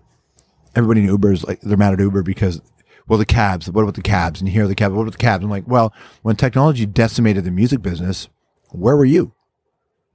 [0.75, 2.61] Everybody in Uber is like they're mad at Uber because
[3.07, 3.69] well the cabs.
[3.69, 4.39] What about the cabs?
[4.41, 4.91] And here hear the cab.
[4.91, 5.43] What about the cabs?
[5.43, 5.93] I'm like, well,
[6.23, 8.27] when technology decimated the music business,
[8.71, 9.33] where were you?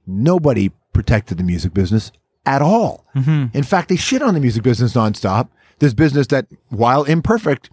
[0.05, 2.11] Nobody protected the music business
[2.45, 3.05] at all.
[3.15, 3.57] Mm-hmm.
[3.57, 5.49] In fact, they shit on the music business nonstop.
[5.79, 7.69] This business that, while imperfect,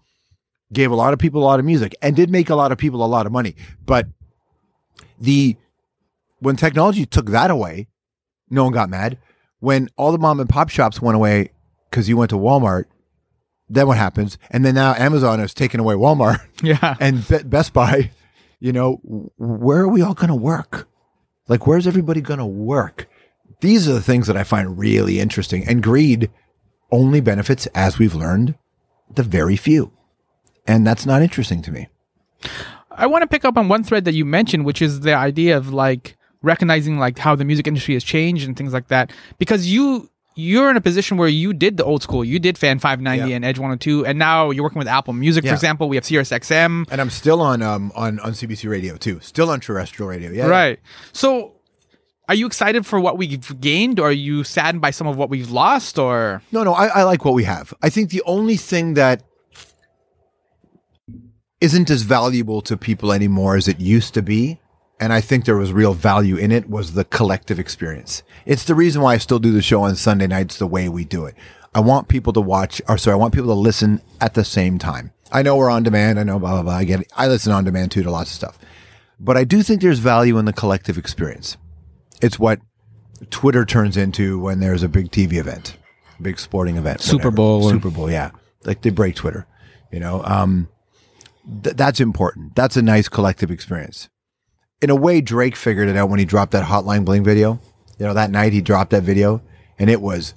[0.72, 2.78] gave a lot of people a lot of music and did make a lot of
[2.78, 3.54] people a lot of money.
[3.84, 4.08] But
[5.18, 5.56] the
[6.40, 7.88] when technology took that away,
[8.50, 9.18] no one got mad.
[9.60, 11.50] When all the mom and pop shops went away
[11.90, 12.84] because you went to Walmart,
[13.68, 14.38] then what happens?
[14.50, 16.96] And then now Amazon has taken away Walmart Yeah.
[17.00, 18.10] and Be- Best Buy.
[18.60, 19.00] You know,
[19.36, 20.88] where are we all going to work?
[21.48, 23.08] Like, where's everybody going to work?
[23.60, 25.66] These are the things that I find really interesting.
[25.66, 26.30] And greed
[26.92, 28.54] only benefits, as we've learned,
[29.14, 29.92] the very few.
[30.66, 31.88] And that's not interesting to me.
[32.90, 35.56] I want to pick up on one thread that you mentioned, which is the idea
[35.56, 39.12] of like recognizing like how the music industry has changed and things like that.
[39.38, 42.78] Because you you're in a position where you did the old school, you did Fan
[42.78, 43.36] 590 Yeah.
[43.36, 45.50] and Edge 102, and now you're working with Apple Music, Yeah.
[45.52, 45.88] for example.
[45.88, 46.84] We have SiriusXM.
[46.90, 49.18] And I'm still on um on on CBC radio too.
[49.20, 50.30] Still on terrestrial radio.
[50.30, 50.46] Yeah.
[50.46, 50.78] Right.
[51.12, 51.55] So
[52.28, 55.30] are you excited for what we've gained or are you saddened by some of what
[55.30, 57.72] we've lost or No, no, I, I like what we have.
[57.82, 59.22] I think the only thing that
[61.60, 64.60] isn't as valuable to people anymore as it used to be,
[65.00, 68.22] and I think there was real value in it, was the collective experience.
[68.44, 71.04] It's the reason why I still do the show on Sunday nights the way we
[71.04, 71.34] do it.
[71.74, 74.78] I want people to watch, or sorry, I want people to listen at the same
[74.78, 75.12] time.
[75.30, 76.18] I know we're on demand.
[76.18, 76.76] I know blah, blah, blah.
[76.76, 77.12] I get it.
[77.16, 78.58] I listen on demand too to lots of stuff.
[79.18, 81.56] But I do think there's value in the collective experience.
[82.22, 82.60] It's what
[83.30, 85.76] Twitter turns into when there's a big TV event,
[86.20, 87.36] big sporting event, Super whatever.
[87.36, 88.30] Bowl Super Bowl, yeah.
[88.64, 89.46] Like they break Twitter,
[89.92, 90.22] you know.
[90.24, 90.68] Um,
[91.62, 92.54] th- that's important.
[92.54, 94.08] That's a nice collective experience.
[94.82, 97.60] In a way, Drake figured it out when he dropped that Hotline Bling video.
[97.98, 99.42] You know, that night he dropped that video,
[99.78, 100.34] and it was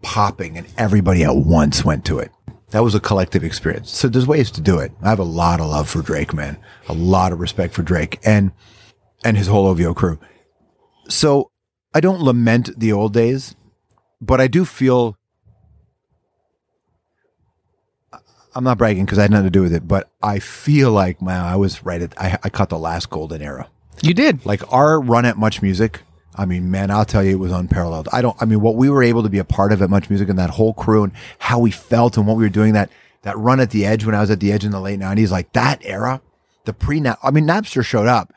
[0.00, 2.30] popping, and everybody at once went to it.
[2.70, 3.90] That was a collective experience.
[3.90, 4.92] So there's ways to do it.
[5.02, 6.56] I have a lot of love for Drake, man.
[6.88, 8.50] A lot of respect for Drake and
[9.24, 10.18] and his whole OVO crew.
[11.08, 11.50] So
[11.94, 13.54] I don't lament the old days,
[14.20, 15.16] but I do feel
[18.54, 21.22] I'm not bragging because I had nothing to do with it, but I feel like
[21.22, 23.68] man, I was right at I, I caught the last golden era.
[24.02, 24.44] you did?
[24.44, 26.02] Like our run at Much Music,
[26.34, 28.08] I mean, man, I'll tell you, it was unparalleled.
[28.12, 30.08] I don't, I mean, what we were able to be a part of at Much
[30.08, 32.90] Music and that whole crew and how we felt and what we were doing that
[33.22, 35.30] that run at the edge when I was at the edge in the late '90s,
[35.30, 36.20] like that era,
[36.64, 36.98] the pre.
[36.98, 38.32] I mean, Napster showed up,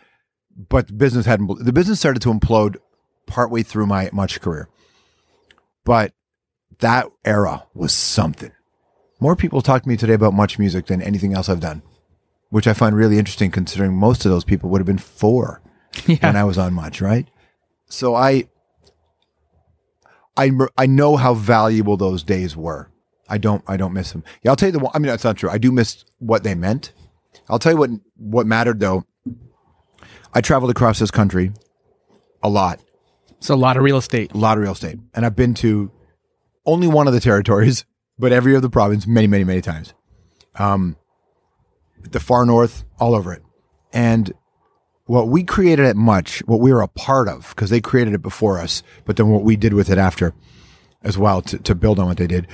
[0.55, 1.63] but the business hadn't.
[1.63, 2.77] The business started to implode
[3.25, 4.69] partway through my Much career,
[5.83, 6.13] but
[6.79, 8.51] that era was something.
[9.19, 11.81] More people talk to me today about Much Music than anything else I've done,
[12.49, 15.61] which I find really interesting considering most of those people would have been four
[16.05, 16.17] Yeah.
[16.21, 17.27] when I was on Much, right?
[17.87, 18.49] So I,
[20.35, 22.89] I, I know how valuable those days were.
[23.29, 24.23] I don't, I don't miss them.
[24.43, 24.91] Yeah, I'll tell you the one.
[24.93, 25.49] I mean, that's not true.
[25.49, 26.91] I do miss what they meant.
[27.49, 29.05] I'll tell you what, what mattered though.
[30.35, 31.51] I traveled across this country
[32.43, 32.79] a lot,
[33.37, 34.33] It's a lot of real estate.
[34.33, 35.91] a lot of real estate, and I've been to
[36.65, 37.85] only one of the territories,
[38.19, 39.93] but every other province many, many, many times.
[40.59, 40.97] Um,
[42.01, 43.41] the far north, all over it,
[43.93, 44.33] and
[45.05, 48.21] what we created at much, what we were a part of, because they created it
[48.21, 50.33] before us, but then what we did with it after
[51.01, 52.47] as well to, to build on what they did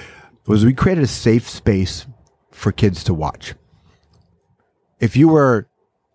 [0.45, 2.05] was we created a safe space
[2.51, 3.55] for kids to watch.
[4.99, 5.67] If you were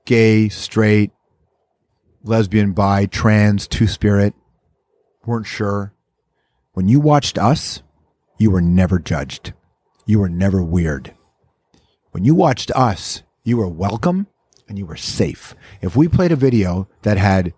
[0.04, 1.10] gay, straight,
[2.28, 4.34] lesbian, bi, trans, two spirit,
[5.24, 5.92] weren't sure,
[6.72, 7.82] when you watched us,
[8.38, 9.52] you were never judged.
[10.04, 11.14] You were never weird.
[12.12, 14.26] When you watched us, you were welcome
[14.68, 15.54] and you were safe.
[15.80, 17.54] If we played a video that had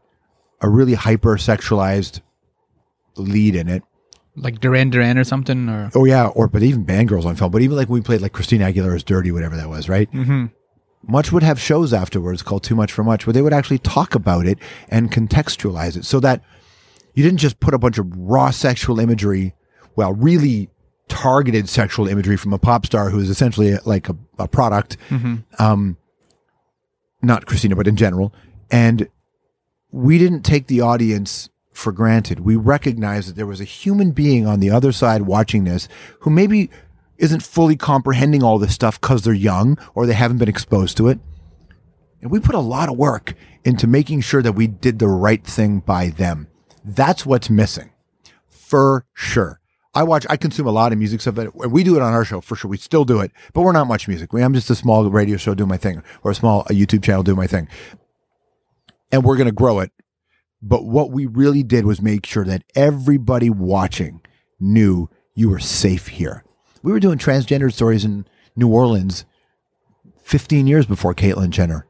[0.61, 2.21] a really hypersexualized
[3.17, 3.83] lead in it,
[4.37, 7.51] Like Duran Duran or something or oh yeah, or but even band girls on film,
[7.51, 10.11] but even like when we played like Christina Aguilera's "Dirty," whatever that was, right?
[10.13, 10.47] Mm-hmm.
[11.07, 14.15] Much would have shows afterwards called "Too Much for Much," where they would actually talk
[14.15, 14.59] about it
[14.89, 16.43] and contextualize it, so that
[17.15, 19.55] you didn't just put a bunch of raw sexual imagery,
[19.97, 20.71] well, really
[21.09, 24.97] targeted sexual imagery from a pop star who is essentially like a, a product,
[25.59, 25.97] um,
[27.23, 28.35] not Christina, but in general,
[28.71, 29.09] and
[29.91, 32.41] we didn't take the audience for granted.
[32.41, 35.89] We recognized that there was a human being on the other side watching this
[36.21, 36.71] who maybe
[37.19, 41.09] isn't fully comprehending all this stuff because they're young or they haven't been exposed to
[41.09, 41.19] it.
[42.21, 45.45] And we put a lot of work into making sure that we did the right
[45.45, 46.49] thing by them.
[46.85, 47.91] That's what's missing
[48.49, 49.61] for sure.
[49.95, 52.25] I watch, I consume a lot of music stuff, and we do it on our
[52.25, 52.71] show for sure.
[52.71, 54.33] We still do it, but we're not much music.
[54.33, 57.23] I'm just a small radio show doing my thing, or a small a YouTube channel
[57.23, 57.69] doing my thing,
[59.11, 59.91] and we're going to grow it.
[60.61, 64.21] But what we really did was make sure that everybody watching
[64.61, 66.45] knew you were safe here.
[66.83, 69.25] We were doing transgender stories in New Orleans
[70.23, 71.87] 15 years before Caitlyn Jenner,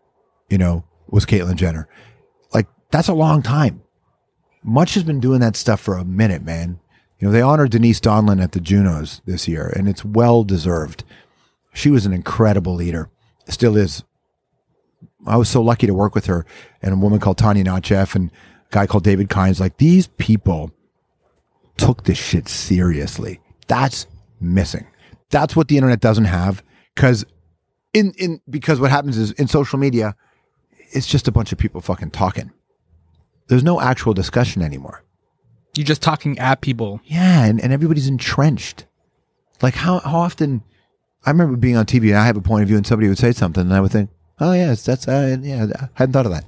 [0.48, 1.88] you know, was Caitlyn Jenner.
[2.52, 3.82] Like, that's a long time.
[4.62, 6.80] Much has been doing that stuff for a minute, man.
[7.18, 11.04] You know, they honored Denise Donlon at the Junos this year, and it's well deserved.
[11.72, 13.10] She was an incredible leader,
[13.48, 14.04] still is.
[15.26, 16.46] I was so lucky to work with her
[16.80, 19.58] and a woman called Tanya Notcheff and a guy called David Kines.
[19.60, 20.72] Like, these people
[21.76, 23.40] took this shit seriously.
[23.66, 24.06] That's
[24.40, 24.86] missing.
[25.30, 26.62] That's what the internet doesn't have
[26.94, 27.24] because
[27.92, 30.16] in in because what happens is in social media,
[30.90, 32.52] it's just a bunch of people fucking talking.
[33.48, 35.04] There's no actual discussion anymore.
[35.76, 37.00] You're just talking at people.
[37.04, 38.86] Yeah, and, and everybody's entrenched.
[39.62, 40.62] Like how how often
[41.24, 43.18] I remember being on TV and I have a point of view and somebody would
[43.18, 46.32] say something and I would think, oh yes, that's uh, yeah, I hadn't thought of
[46.32, 46.44] that.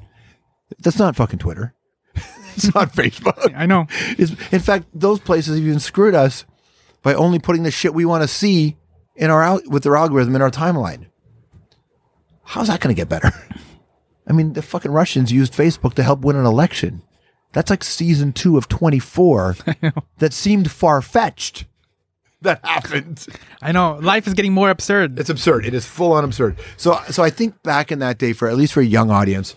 [0.79, 1.75] That's not fucking Twitter.
[2.55, 3.55] it's not Facebook.
[3.57, 3.87] I know.
[4.19, 6.45] It's, in fact, those places have even screwed us
[7.03, 8.77] by only putting the shit we want to see
[9.17, 11.07] in our out with their algorithm in our timeline.
[12.45, 13.33] How's that going to get better?
[14.27, 17.03] I mean, the fucking Russians used Facebook to help win an election.
[17.53, 19.57] That's like season two of 24
[20.19, 21.67] that seemed far fetched.
[22.43, 23.27] That happened.
[23.61, 23.99] I know.
[24.01, 25.19] Life is getting more absurd.
[25.19, 25.67] It's absurd.
[25.67, 26.59] It is full on absurd.
[26.79, 29.55] So, so I think back in that day, for at least for a young audience,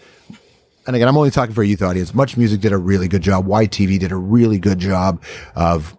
[0.85, 2.13] and again, I'm only talking for a youth audience.
[2.13, 3.47] Much Music did a really good job.
[3.47, 5.23] YTV did a really good job
[5.55, 5.95] of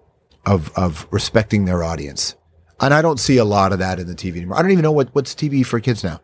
[0.47, 2.37] of of respecting their audience.
[2.81, 4.59] And I don't see a lot of that in the TV anymore.
[4.59, 6.21] I don't even know what what's TV for kids now.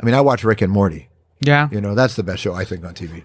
[0.00, 1.08] I mean, I watch Rick and Morty.
[1.40, 1.68] yeah.
[1.72, 3.24] You know, that's the best show I think on TV.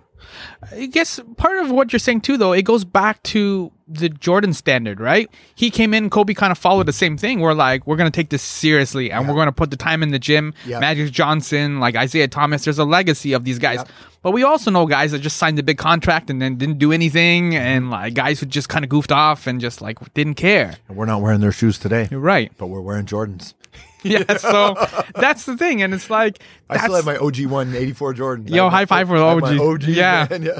[0.71, 4.53] I guess part of what you're saying too, though, it goes back to the Jordan
[4.53, 5.29] standard, right?
[5.55, 7.41] He came in, Kobe kind of followed the same thing.
[7.41, 10.01] We're like, we're going to take this seriously and we're going to put the time
[10.01, 10.53] in the gym.
[10.65, 10.79] Yeah.
[10.79, 13.83] Magic Johnson, like Isaiah Thomas, there's a legacy of these guys.
[14.21, 16.93] But we also know guys that just signed a big contract and then didn't do
[16.93, 17.61] anything, mm-hmm.
[17.61, 20.77] and like guys who just kind of goofed off and just like didn't care.
[20.87, 22.51] And we're not wearing their shoes today, You're right.
[22.57, 23.53] but we're wearing Jordans.
[24.13, 24.37] Yeah.
[24.37, 24.75] So
[25.15, 26.39] that's the thing, and it's like
[26.69, 28.47] I still have my OG one, 84 Jordan.
[28.47, 29.59] Yo, high five for the have my OG.
[29.59, 29.83] OG.
[29.83, 30.27] Yeah.
[30.29, 30.59] man, yeah.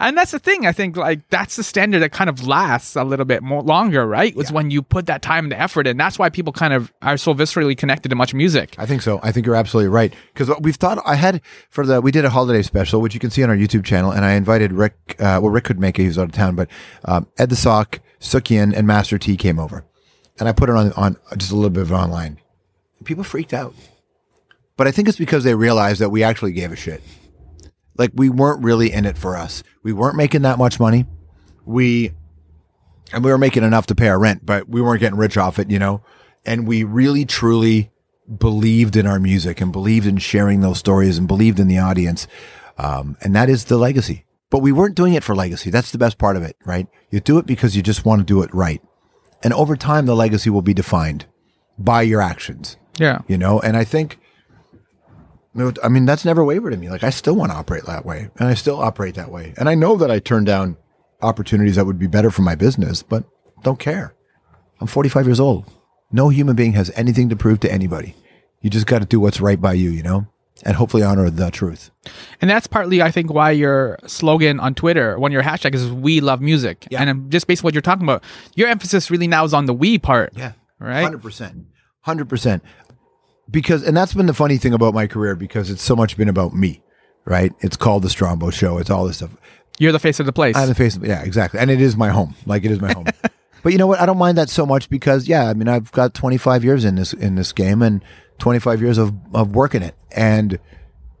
[0.00, 0.66] And that's the thing.
[0.66, 4.06] I think like that's the standard that kind of lasts a little bit more longer,
[4.06, 4.34] right?
[4.34, 5.98] Was when you put that time and the effort in.
[5.98, 8.74] That's why people kind of are so viscerally connected to much music.
[8.78, 9.20] I think so.
[9.22, 10.12] I think you're absolutely right.
[10.32, 13.28] Because we've thought, I had for the, we did a holiday special, which you can
[13.30, 16.02] see on our YouTube channel, and I invited Rick, uh, well, Rick could make it,
[16.02, 16.70] he was out of town, but
[17.04, 19.84] um, Ed the Sock, Sook-Yin, and Master T came over.
[20.38, 22.38] And I put it on, on just a little bit of online.
[23.04, 23.74] People freaked out.
[24.76, 27.02] But I think it's because they realized that we actually gave a shit.
[27.98, 29.62] Like we weren't really in it for us.
[29.82, 31.04] We weren't making that much money.
[31.66, 32.14] We
[33.12, 35.58] and we were making enough to pay our rent, but we weren't getting rich off
[35.58, 36.02] it, you know.
[36.46, 37.90] And we really truly
[38.38, 42.26] believed in our music and believed in sharing those stories and believed in the audience.
[42.78, 44.24] Um, and that is the legacy.
[44.48, 45.70] But we weren't doing it for legacy.
[45.70, 46.86] That's the best part of it, right?
[47.10, 48.80] You do it because you just want to do it right.
[49.42, 51.26] And over time, the legacy will be defined
[51.78, 53.20] by your actions Yeah.
[53.26, 54.18] you know and i think
[55.82, 58.28] i mean that's never wavered in me like i still want to operate that way
[58.38, 60.76] and i still operate that way and i know that i turn down
[61.22, 63.24] opportunities that would be better for my business but
[63.62, 64.14] don't care
[64.80, 65.64] i'm 45 years old
[66.12, 68.14] no human being has anything to prove to anybody
[68.60, 70.26] you just got to do what's right by you you know
[70.62, 71.90] and hopefully honor the truth
[72.42, 75.90] And that's partly, I think, why your slogan on Twitter, one of your hashtags is
[75.90, 77.02] "We love music," Yeah.
[77.02, 78.22] and just based on what you're talking about,
[78.56, 80.32] your emphasis really now is on the "we" part.
[80.36, 81.02] Yeah, right.
[81.02, 81.64] Hundred percent.
[82.02, 82.62] Hundred percent.
[83.50, 86.28] Because and that's been the funny thing about my career because it's so much been
[86.28, 86.82] about me.
[87.24, 87.52] Right?
[87.60, 88.78] It's called the Strombo show.
[88.78, 89.36] It's all this stuff.
[89.78, 90.56] You're the face of the place.
[90.56, 91.60] I'm the face of yeah, exactly.
[91.60, 92.34] And it is my home.
[92.46, 93.06] Like it is my home.
[93.62, 94.00] but you know what?
[94.00, 96.84] I don't mind that so much because yeah, I mean I've got twenty five years
[96.84, 98.04] in this in this game and
[98.38, 99.94] twenty five years of, of working it.
[100.12, 100.58] And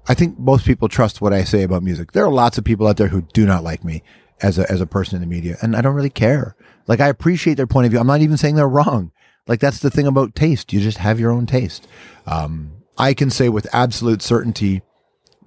[0.08, 2.12] I think most people trust what I say about music.
[2.12, 4.02] There are lots of people out there who do not like me
[4.42, 6.56] as a as a person in the media, and I don't really care.
[6.86, 8.00] Like I appreciate their point of view.
[8.00, 9.12] I'm not even saying they're wrong.
[9.50, 10.72] Like that's the thing about taste.
[10.72, 11.88] You just have your own taste.
[12.24, 14.82] Um, I can say with absolute certainty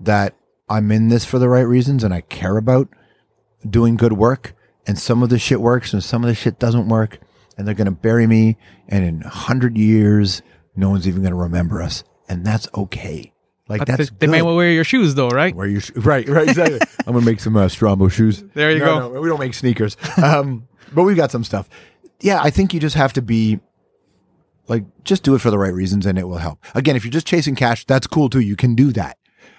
[0.01, 0.35] that
[0.67, 2.89] I'm in this for the right reasons, and I care about
[3.67, 4.55] doing good work.
[4.85, 7.19] And some of the shit works, and some of the shit doesn't work.
[7.57, 8.57] And they're going to bury me,
[8.89, 10.41] and in a hundred years,
[10.75, 13.31] no one's even going to remember us, and that's okay.
[13.69, 15.55] Like But that's they, they may well wear your shoes though, right?
[15.55, 16.79] Where you sh- right, right, exactly.
[17.07, 18.43] I'm gonna make some uh, Strombo shoes.
[18.53, 19.13] There you No, go.
[19.13, 21.69] no, we don't make sneakers, um, but we've got some stuff.
[22.19, 23.61] Yeah, I think you just have to be
[24.67, 26.63] like, just do it for the right reasons, and it will help.
[26.75, 28.39] Again, if you're just chasing cash, that's cool too.
[28.39, 29.17] You can do that.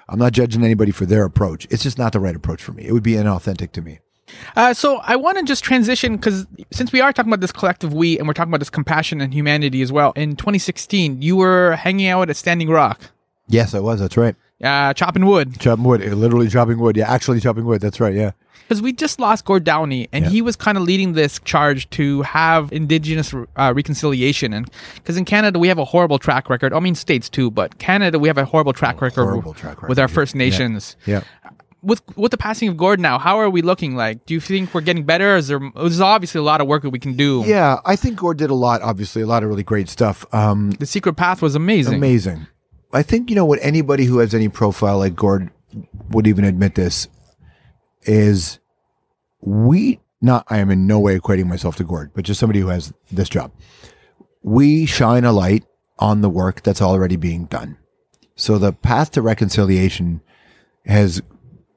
[0.08, 1.66] I'm not judging anybody for their approach.
[1.70, 2.84] It's just not the right approach for me.
[2.86, 4.00] It would be inauthentic to me.
[4.56, 7.92] Uh, so I want to just transition because since we are talking about this collective
[7.92, 10.12] we and we're talking about this compassion and humanity as well.
[10.12, 13.10] In 2016, you were hanging out at Standing Rock,
[13.46, 14.00] Yes, I was.
[14.00, 14.34] That's right.
[14.64, 16.96] Uh, chopping wood, Chopping wood, literally chopping wood.
[16.96, 17.80] Yeah, actually chopping wood.
[17.80, 18.14] That's right.
[18.14, 18.30] Yeah.
[18.66, 20.30] because we just lost Gord Downie, and Yeah.
[20.30, 24.54] he was kind of leading this charge to have Indigenous uh, reconciliation.
[24.54, 26.72] And because in Canada we have a horrible track record.
[26.72, 29.98] I mean, states too, but Canada we have a horrible track record horrible track with
[29.98, 30.38] our record, First yeah.
[30.38, 30.96] Nations.
[31.04, 31.20] Yeah.
[31.82, 34.24] with with the passing of Gord now, how are we looking like?
[34.24, 35.36] Do you think we're getting better?
[35.36, 37.42] Is there there's obviously a lot of work that we can do.
[37.44, 38.80] Yeah, I think Gord did a lot.
[38.80, 40.24] Obviously, a lot of really great stuff.
[40.32, 41.94] Um, The secret path was amazing.
[41.96, 42.46] amazing.
[42.94, 45.50] I think you know what anybody who has any profile like Gord
[46.10, 47.08] would even admit this
[48.02, 48.60] is
[49.40, 52.68] we not I am in no way equating myself to Gord, but just somebody who
[52.68, 53.52] has this job.
[54.42, 55.64] We shine a light
[55.98, 57.78] on the work that's already being done.
[58.36, 60.20] So the path to reconciliation
[60.86, 61.20] has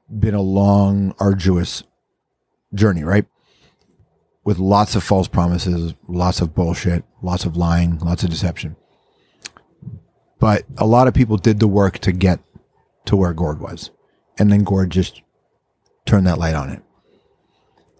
[0.08, 1.82] been a long, arduous
[2.74, 3.26] journey, right?
[4.44, 8.76] With lots of false promises, lots of bullshit, lots of lying, lots of deception
[10.38, 12.40] but a lot of people did the work to get
[13.06, 13.90] to where Gord was.
[14.38, 15.22] And then Gord just
[16.06, 16.82] turned that light on it.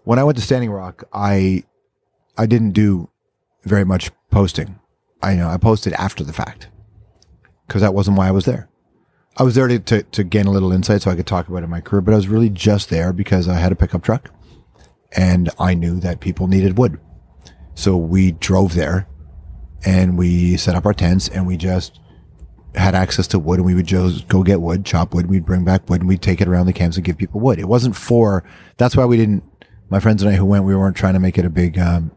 [0.03, 1.63] When I went to Standing Rock, I
[2.37, 3.09] I didn't do
[3.63, 4.79] very much posting.
[5.21, 6.69] I you know I posted after the fact
[7.67, 8.69] because that wasn't why I was there.
[9.37, 11.59] I was there to, to, to gain a little insight so I could talk about
[11.59, 14.03] it in my career, but I was really just there because I had a pickup
[14.03, 14.31] truck
[15.15, 16.99] and I knew that people needed wood.
[17.75, 19.07] So we drove there
[19.85, 21.99] and we set up our tents and we just
[22.75, 25.63] had access to wood and we would just go get wood, chop wood, we'd bring
[25.63, 27.59] back wood and we'd take it around the camps and give people wood.
[27.59, 28.43] It wasn't for,
[28.77, 29.43] that's why we didn't,
[29.89, 32.11] my friends and I who went, we weren't trying to make it a big, um,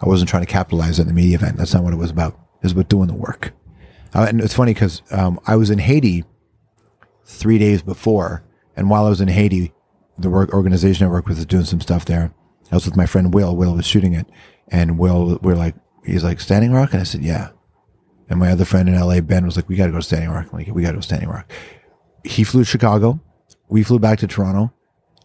[0.00, 1.58] I wasn't trying to capitalize on the media event.
[1.58, 2.32] That's not what it was about.
[2.32, 3.52] It was about doing the work.
[4.14, 6.24] Uh, and it's funny because um, I was in Haiti
[7.24, 8.42] three days before.
[8.76, 9.72] And while I was in Haiti,
[10.18, 12.32] the work organization I work with is doing some stuff there.
[12.70, 13.54] I was with my friend Will.
[13.54, 14.26] Will was shooting it.
[14.68, 15.74] And Will, we're like,
[16.04, 16.92] he's like, Standing Rock?
[16.92, 17.50] And I said, yeah.
[18.32, 20.30] And my other friend in LA, Ben, was like, we got to go to Standing
[20.30, 20.46] Rock.
[20.50, 21.52] I'm like, we got to go to Standing Rock.
[22.24, 23.20] He flew to Chicago.
[23.68, 24.72] We flew back to Toronto,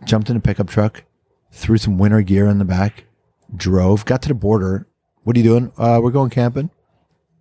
[0.03, 1.05] jumped in a pickup truck,
[1.49, 3.05] threw some winter gear in the back,
[3.55, 4.89] drove, got to the border.
[5.23, 5.71] What are you doing?
[5.77, 6.69] Uh, we're going camping.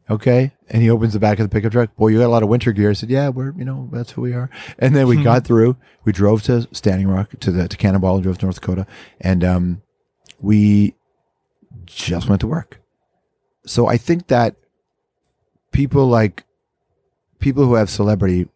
[0.08, 0.52] Okay.
[0.68, 1.96] And he opens the back of the pickup truck.
[1.96, 2.90] Boy, you got a lot of winter gear.
[2.90, 4.48] I said, yeah, we're, you know, that's who we are.
[4.78, 8.22] And then we got through, we drove to Standing Rock, to the, to Cannonball and
[8.22, 8.86] drove to North Dakota.
[9.20, 9.82] And, um,
[10.38, 10.94] we
[11.86, 12.80] just went to work.
[13.66, 14.54] So I think that
[15.76, 16.44] people like
[17.38, 18.48] people who have celebrity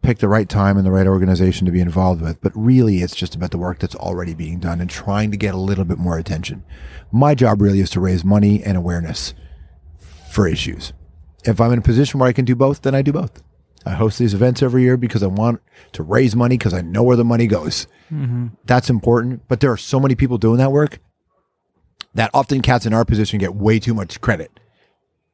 [0.00, 3.16] pick the right time and the right organization to be involved with, but really it's
[3.16, 5.98] just about the work that's already being done and trying to get a little bit
[5.98, 6.62] more attention.
[7.10, 9.34] My job really is to raise money and awareness
[10.30, 10.92] for issues.
[11.44, 13.42] If I'm in a position where I can do both, then I do both.
[13.84, 15.60] I host these events every year because I want
[15.92, 17.88] to raise money because I know where the money goes.
[18.12, 18.48] Mm-hmm.
[18.64, 19.42] That's important.
[19.48, 21.00] But there are so many people doing that work
[22.14, 24.60] that often cats in our position get way too much credit.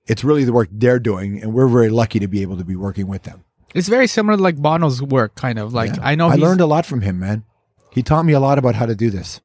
[0.06, 2.76] It's really the work they're doing, and we're very lucky to be able to be
[2.76, 3.44] working with them.
[3.74, 6.02] It's very similar to like Bono's work, kind of like Yeah.
[6.02, 7.44] I know I learned a lot from him, man.
[7.90, 9.40] He taught me a lot about how to do this.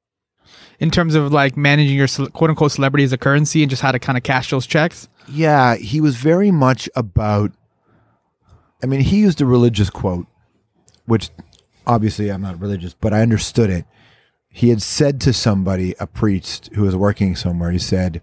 [0.79, 3.91] in terms of like managing your quote unquote celebrity as a currency and just how
[3.91, 5.07] to kind of cash those checks.
[5.29, 7.51] Yeah, he was very much about.
[8.83, 10.27] I mean, he used a religious quote,
[11.05, 11.29] which
[11.87, 13.85] obviously I'm not religious, but I understood it.
[14.49, 18.21] He had said to somebody, a priest who was working somewhere, he said,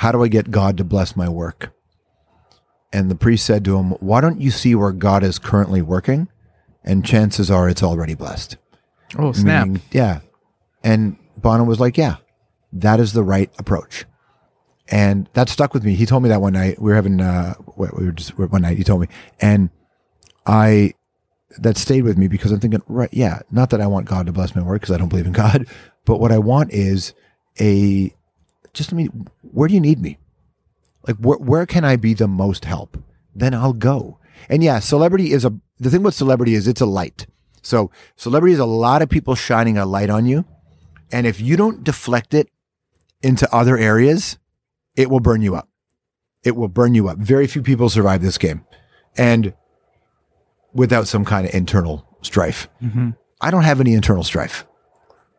[0.00, 1.74] How do I get God to bless my work?
[2.90, 6.28] And the priest said to him, Why don't you see where God is currently working?
[6.82, 8.56] And chances are it's already blessed.
[9.18, 9.66] Oh snap!
[9.66, 10.20] Meaning- yeah.
[10.82, 12.16] And Bono was like, yeah,
[12.72, 14.06] that is the right approach.
[14.88, 15.94] And that stuck with me.
[15.94, 16.80] He told me that one night.
[16.80, 19.08] We were having, uh, we we were just, one night he told me.
[19.38, 19.68] And
[20.46, 20.94] I,
[21.58, 24.32] that stayed with me because I'm thinking, right, yeah, not that I want God to
[24.32, 25.66] bless my work because I don't believe in God,
[26.06, 27.12] but what I want is
[27.60, 28.14] a,
[28.72, 30.18] just, I mean, where do you need me?
[31.06, 33.02] Like, where, where can I be the most help?
[33.34, 34.18] Then I'll go.
[34.48, 37.26] And yeah, celebrity is a, the thing with celebrity is it's a light.
[37.62, 40.44] So celebrity is a lot of people shining a light on you.
[41.12, 42.48] And if you don't deflect it
[43.22, 44.38] into other areas,
[44.96, 45.68] it will burn you up.
[46.42, 47.18] It will burn you up.
[47.18, 48.64] Very few people survive this game.
[49.16, 49.54] And
[50.72, 52.68] without some kind of internal strife.
[52.82, 53.10] Mm-hmm.
[53.40, 54.66] I don't have any internal strife.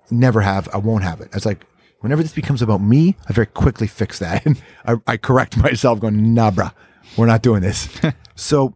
[0.09, 0.67] Never have.
[0.73, 1.29] I won't have it.
[1.33, 1.65] It's like
[2.01, 4.45] whenever this becomes about me, I very quickly fix that.
[4.45, 6.73] And I, I correct myself going, nah, bruh,
[7.17, 7.89] we're not doing this.
[8.35, 8.75] so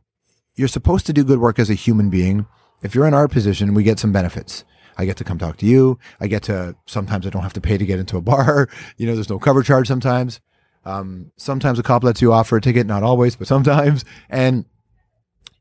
[0.56, 2.46] you're supposed to do good work as a human being.
[2.82, 4.64] If you're in our position, we get some benefits.
[4.98, 6.00] I get to come talk to you.
[6.20, 8.70] I get to, sometimes I don't have to pay to get into a bar.
[8.98, 10.40] You know, there's no cover charge sometimes.
[10.86, 14.06] Um, sometimes a cop lets you off for a ticket, not always, but sometimes.
[14.30, 14.66] And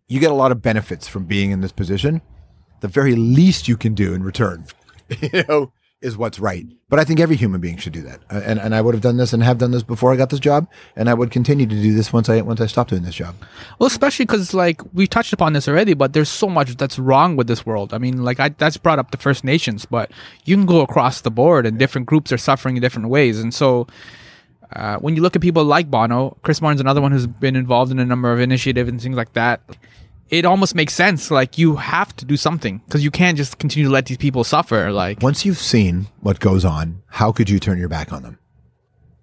[0.07, 2.21] you get a lot of benefits from being in this position.
[2.81, 4.67] The very least you can do in return
[5.21, 6.67] you know, is what's right.
[6.91, 8.21] But I think every human being should do that.
[8.31, 10.31] Uh, And and I would have done this and have done this before I got
[10.31, 13.03] this job, and I would continue to do this once I once I stopped doing
[13.03, 13.35] this job.
[13.79, 17.37] Well, especially because like we touched upon this already, but there's so much that's wrong
[17.37, 17.95] with this world.
[17.95, 20.11] I mean, like I that's brought up the First Nations, but
[20.45, 23.41] you can go across the board, and different groups are suffering in different ways.
[23.41, 23.87] And so,
[24.77, 27.91] uh, when you look at people like Bono, Chris Martin's another one who's been involved
[27.91, 29.61] in a number of initiatives and things like that.
[30.31, 31.31] It almost makes sense.
[31.31, 34.45] Like you have to do something because you can't just continue to let these people
[34.45, 34.91] suffer.
[34.91, 38.39] Like Once you've seen what goes on, how could you turn your back on them?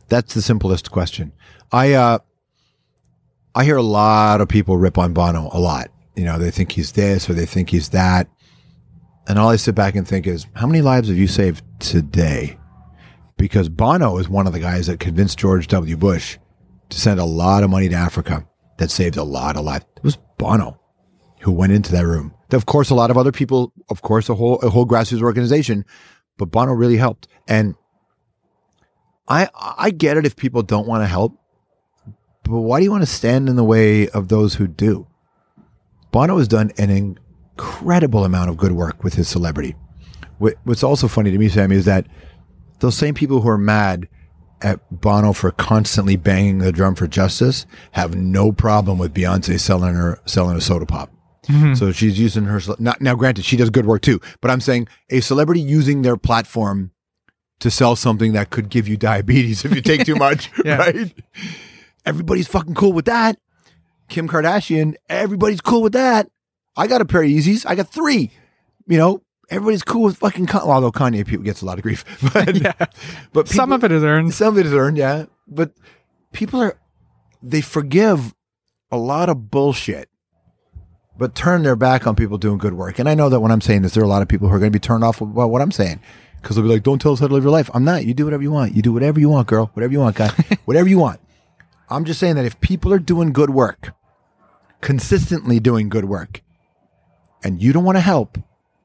[0.10, 1.34] That's the simplest question.
[1.72, 2.20] I uh
[3.56, 5.90] I hear a lot of people rip on Bono a lot.
[6.16, 8.28] You know, they think he's this or they think he's that.
[9.28, 12.58] And all I sit back and think is, how many lives have you saved today?
[13.38, 15.98] Because Bono is one of the guys that convinced George W.
[15.98, 16.38] Bush
[16.90, 18.46] to send a lot of money to Africa
[18.78, 19.86] that saved a lot of lives.
[19.98, 20.81] It was Bono
[21.42, 22.34] who went into that room.
[22.52, 25.86] Of course, a lot of other people, of course, a whole a whole grassroots organization,
[26.38, 27.28] but Bono really helped.
[27.48, 27.76] And
[29.28, 31.38] I I get it if people don't want to help,
[32.44, 35.08] but why do you want to stand in the way of those who do?
[36.12, 39.76] Bono has done an incredible amount of good work with his celebrity.
[40.40, 42.08] What's also funny to me, Sammy, is that
[42.80, 44.10] those same people who are mad
[44.62, 49.96] at Bono for constantly banging the drum for justice have no problem with Beyonce selling
[49.96, 51.12] her selling a soda pop.
[51.52, 51.74] Mm-hmm.
[51.76, 53.16] So she's using her not, now.
[53.16, 56.92] Granted, she does good work too, but I'm saying a celebrity using their platform
[57.60, 60.78] to sell something that could give you diabetes if you take too much, Yeah.
[60.78, 61.14] right?
[62.06, 63.38] Everybody's fucking cool with that.
[64.10, 66.30] Kim Kardashian, everybody's cool with that.
[66.76, 67.66] I got a pair of Yeezys.
[67.68, 68.32] I got three.
[68.88, 70.68] You know, everybody's cool with fucking Kanye.
[70.68, 72.74] Although Kanye people gets a lot of grief, but yeah.
[73.34, 74.34] but some of it is earned.
[74.34, 75.26] some of it is earned, yeah.
[75.48, 75.74] But
[76.34, 76.78] people are
[77.44, 78.34] they forgive
[78.92, 80.10] a lot of bullshit,
[81.18, 83.00] but turn their back on people doing good work.
[83.00, 84.56] And I know that when I'm saying this, there are a lot of people who
[84.56, 86.00] are going to be turned off about what I'm saying
[86.42, 88.06] because they'll be like, "Don't tell us how to live your life." I'm not.
[88.06, 88.76] You do whatever you want.
[88.76, 89.70] You do whatever you want, girl.
[89.74, 90.30] Whatever you want, guy.
[90.66, 91.20] whatever you want.
[91.90, 93.94] I'm just saying that if people are doing good work,
[94.80, 96.42] consistently doing good work,
[97.44, 98.38] and you don't want to help,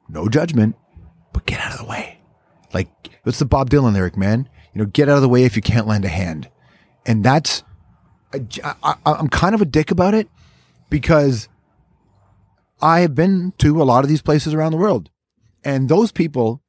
[0.09, 0.77] no judgment,
[1.33, 2.21] but get out of the way.
[2.73, 2.89] Like,
[3.23, 4.49] what's the Bob Dylan lyric, man?
[4.75, 6.51] You know, get out of the way if you can't lend a hand.
[7.07, 7.63] And that's,
[8.35, 10.29] I, I, I'm kind of a dick about it
[10.91, 11.49] because
[12.81, 15.11] I have been to a lot of these places around the world.
[15.65, 16.63] And those people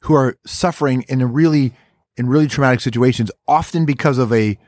[0.00, 1.72] who are suffering in a really,
[2.16, 4.58] in really traumatic situations, often because of a,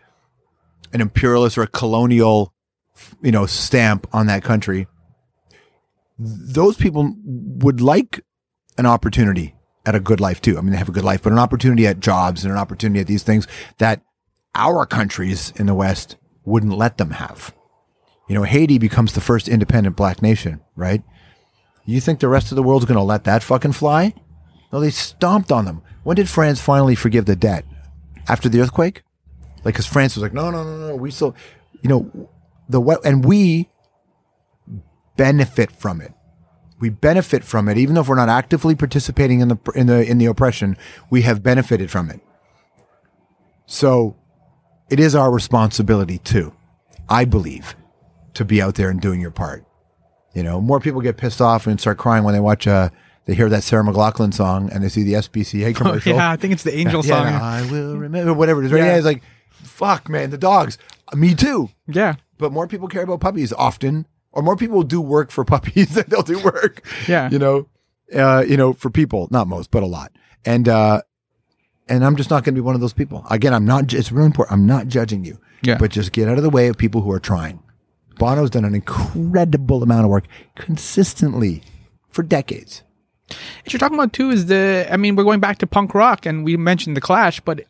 [0.92, 2.52] an imperialist or a colonial,
[3.22, 4.86] you know, stamp on that country,
[6.18, 8.20] those people would like
[8.78, 10.58] an opportunity at a good life too.
[10.58, 13.00] I mean, they have a good life, but an opportunity at jobs and an opportunity
[13.00, 14.02] at these things that
[14.54, 17.54] our countries in the West wouldn't let them have.
[18.28, 21.02] You know, Haiti becomes the first independent black nation, right?
[21.84, 24.14] You think the rest of the world's going to let that fucking fly?
[24.72, 25.82] No, they stomped on them.
[26.04, 27.64] When did France finally forgive the debt?
[28.28, 29.02] After the earthquake?
[29.64, 31.34] Like, because France was like, no, no, no, no, we still,
[31.82, 32.30] you know,
[32.68, 33.68] the what, and we
[35.16, 36.12] benefit from it.
[36.80, 40.04] We benefit from it, even though if we're not actively participating in the in the
[40.04, 40.76] in the oppression.
[41.10, 42.20] We have benefited from it.
[43.66, 44.16] So,
[44.90, 46.52] it is our responsibility too,
[47.08, 47.76] I believe,
[48.34, 49.64] to be out there and doing your part.
[50.34, 52.88] You know, more people get pissed off and start crying when they watch uh
[53.24, 56.14] they hear that Sarah McLachlan song and they see the SPCA commercial.
[56.14, 57.32] yeah, I think it's the Angel Yeah, song.
[57.32, 58.72] no, I will remember whatever it is.
[58.72, 58.78] Right?
[58.80, 58.86] Yeah.
[58.86, 60.76] Yeah, it's like, fuck, man, the dogs.
[61.14, 62.14] Me too yeah.
[62.38, 66.04] but more people care about puppies often, or more people do work for puppies than
[66.08, 66.84] they'll do work.
[67.06, 67.28] Yeah.
[67.30, 67.68] you know,
[68.14, 70.10] uh, you know, for people, not most, but a lot.
[70.44, 71.02] And uh,
[71.88, 73.24] and I'm just not going to be one of those people.
[73.30, 73.92] Again, I'm not.
[73.92, 74.52] It's really important.
[74.58, 75.38] I'm not judging you.
[75.62, 75.76] Yeah.
[75.78, 77.62] but just get out of the way of people who are trying.
[78.18, 81.62] Bono's done an incredible amount of work consistently
[82.08, 82.82] for decades.
[83.28, 84.86] What you're talking about too is the.
[84.90, 87.62] I mean, we're going back to punk rock, and we mentioned the Clash, but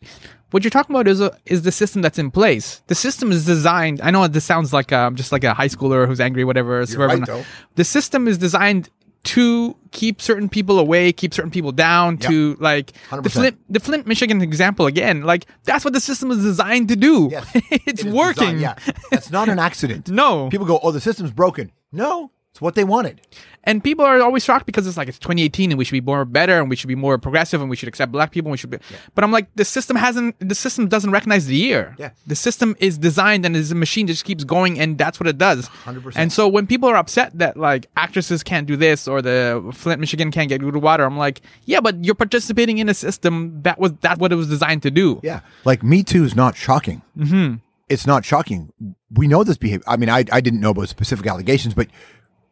[0.51, 2.81] what you're talking about is a, is the system that's in place.
[2.87, 4.01] The system is designed.
[4.01, 6.81] I know this sounds like um, just like a high schooler who's angry, whatever.
[6.81, 7.45] Right.
[7.75, 8.89] The system is designed
[9.23, 12.17] to keep certain people away, keep certain people down.
[12.17, 13.31] To like the 100%.
[13.31, 15.21] Flint, the Flint, Michigan example again.
[15.23, 17.29] Like that's what the system is designed to do.
[17.31, 17.49] Yes.
[17.55, 18.57] it's It working.
[18.59, 18.75] designed- yeah,
[19.11, 20.09] that's not an accident.
[20.23, 20.49] No.
[20.49, 23.19] people go, "Oh, the system's broken." No, it's what they wanted.
[23.63, 26.23] And people are always shocked because it's like it's 2018 and we should be more
[26.23, 28.57] better and we should be more progressive and we should accept black people and we
[28.57, 28.77] should be.
[29.15, 30.35] But I'm like, the system hasn't.
[30.39, 31.95] The system doesn't recognize the year.
[31.97, 32.11] Yeah.
[32.27, 35.25] The system is designed and is a machine that just keeps going and that's what
[35.25, 35.67] it does.
[35.67, 36.13] 100%.
[36.15, 39.99] And so when people are upset that like actresses can't do this or the Flint,
[39.99, 43.79] Michigan can't get good water, I'm like, yeah, but you're participating in a system that
[43.79, 45.19] was that's what it was designed to do.
[45.23, 45.39] Yeah.
[45.65, 47.01] Like Me Too is not shocking.
[47.17, 47.55] Mm-hmm.
[47.89, 48.71] It's not shocking.
[49.11, 49.83] We know this behavior.
[49.87, 51.87] I mean, I, I didn't know about specific allegations, but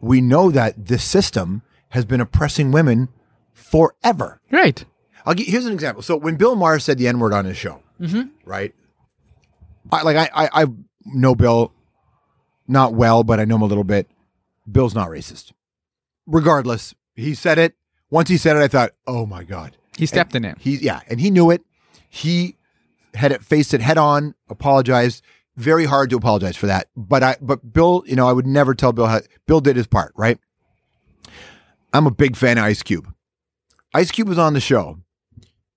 [0.01, 3.09] we know that this system has been oppressing women
[3.53, 4.41] forever.
[4.51, 4.83] Right.
[5.25, 6.01] I'll give, here's an example.
[6.01, 8.29] So when Bill Maher said the N word on his show, mm-hmm.
[8.43, 8.73] right?
[9.91, 10.65] I like I, I I
[11.05, 11.73] know Bill
[12.67, 14.09] not well, but I know him a little bit.
[14.69, 15.51] Bill's not racist.
[16.25, 17.75] Regardless, he said it.
[18.09, 20.57] Once he said it, I thought, oh my god, He stepped in it.
[20.59, 21.61] he yeah, and he knew it.
[22.09, 22.57] He
[23.13, 25.23] had it faced it head on, apologized.
[25.57, 26.87] Very hard to apologize for that.
[26.95, 29.87] But I but Bill, you know, I would never tell Bill how Bill did his
[29.87, 30.39] part, right?
[31.93, 33.13] I'm a big fan of Ice Cube.
[33.93, 34.99] Ice Cube was on the show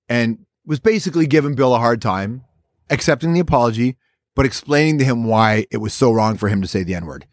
[0.08, 2.44] and was basically giving Bill a hard time,
[2.88, 3.96] accepting the apology,
[4.36, 7.26] but explaining to him why it was so wrong for him to say the N-word.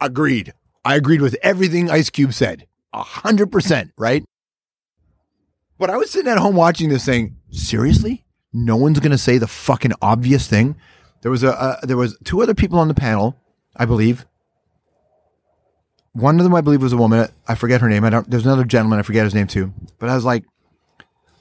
[0.00, 0.52] Agreed.
[0.84, 2.66] I agreed with everything Ice Cube said.
[2.92, 4.24] A hundred percent, right?
[5.78, 7.36] But I was sitting at home watching this thing.
[7.50, 8.24] Seriously?
[8.52, 10.76] No one's gonna say the fucking obvious thing.
[11.24, 13.34] There was a uh, there was two other people on the panel,
[13.74, 14.26] I believe.
[16.12, 17.26] One of them, I believe, was a woman.
[17.48, 18.04] I forget her name.
[18.04, 18.28] I don't.
[18.30, 18.98] There's another gentleman.
[18.98, 19.72] I forget his name too.
[19.98, 20.44] But I was like,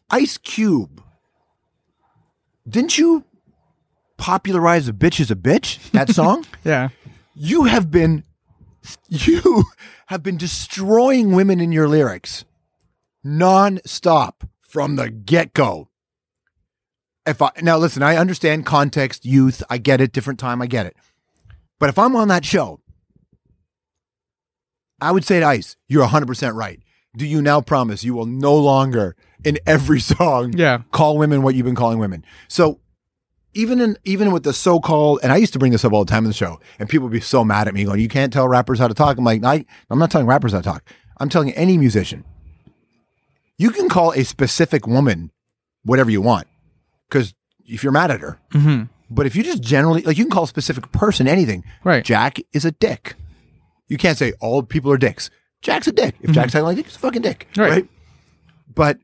[0.10, 1.04] Ice Cube.
[2.66, 3.26] Didn't you
[4.16, 5.92] popularize "A Bitch Is a Bitch"?
[5.92, 6.46] That song.
[6.64, 6.88] Yeah.
[7.36, 8.24] you have been
[9.10, 9.66] you
[10.06, 12.46] have been destroying women in your lyrics
[13.22, 15.90] non-stop from the get-go
[17.26, 20.86] if i now listen i understand context youth i get it different time i get
[20.86, 20.96] it
[21.80, 22.80] but if i'm on that show
[25.02, 26.80] i would say to ice you're 100% right
[27.16, 30.80] do you now promise you will no longer in every song Yeah.
[30.92, 32.80] call women what you've been calling women so
[33.56, 36.10] even in even with the so-called and I used to bring this up all the
[36.10, 38.34] time in the show, and people would be so mad at me going, "You can't
[38.34, 40.84] tell rappers how to talk." I'm like, I, I'm not telling rappers how to talk.
[41.20, 42.26] I'm telling any musician.
[43.60, 45.30] You can call a specific woman
[45.84, 46.48] whatever you want,
[47.10, 47.34] because
[47.66, 48.40] if you're mad at her.
[48.54, 48.84] Mm-hmm.
[49.10, 51.64] But if you just generally like, you can call a specific person anything.
[51.84, 52.04] Right.
[52.04, 53.16] Jack is a dick.
[53.88, 55.30] You can't say all people are dicks.
[55.62, 56.16] Jack's a dick.
[56.22, 57.48] If Jack's acting like a dick, he's a fucking dick.
[57.56, 57.70] Right.
[57.70, 57.88] right?
[58.74, 58.98] But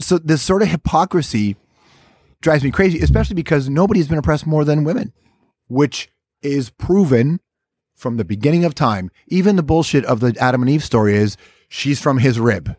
[0.00, 1.56] so this sort of hypocrisy
[2.40, 5.12] drives me crazy, especially because nobody's been oppressed more than women,
[5.68, 6.10] which
[6.42, 7.40] is proven
[7.94, 9.10] from the beginning of time.
[9.28, 11.36] Even the bullshit of the Adam and Eve story is
[11.68, 12.76] she's from his rib.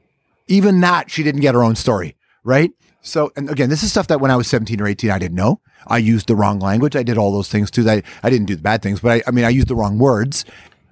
[0.48, 2.72] Even that, she didn't get her own story, right?
[3.08, 5.36] So, and again, this is stuff that when I was 17 or 18, I didn't
[5.36, 5.62] know.
[5.88, 6.96] I used the wrong language.
[6.96, 7.84] I did all those things too.
[7.84, 9.98] That I didn't do the bad things, but I, I mean, I used the wrong
[9.98, 10.44] words.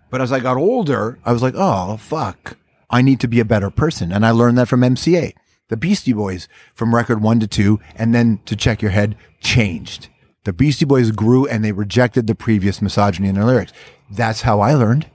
[0.09, 2.57] But as I got older, I was like, oh, fuck.
[2.89, 4.11] I need to be a better person.
[4.11, 5.33] And I learned that from MCA.
[5.67, 10.07] The Beastie Boys from record one to two, and then to check your head, changed.
[10.45, 13.73] The Beastie Boys grew and they rejected the previous misogyny in their lyrics.
[14.09, 15.07] That's how I learned.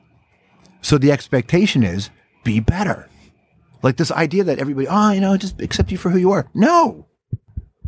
[0.83, 2.11] So the expectation is
[2.43, 3.10] be better.
[3.83, 6.49] Like this idea that everybody, oh, you know, just accept you for who you are.
[6.55, 7.07] No.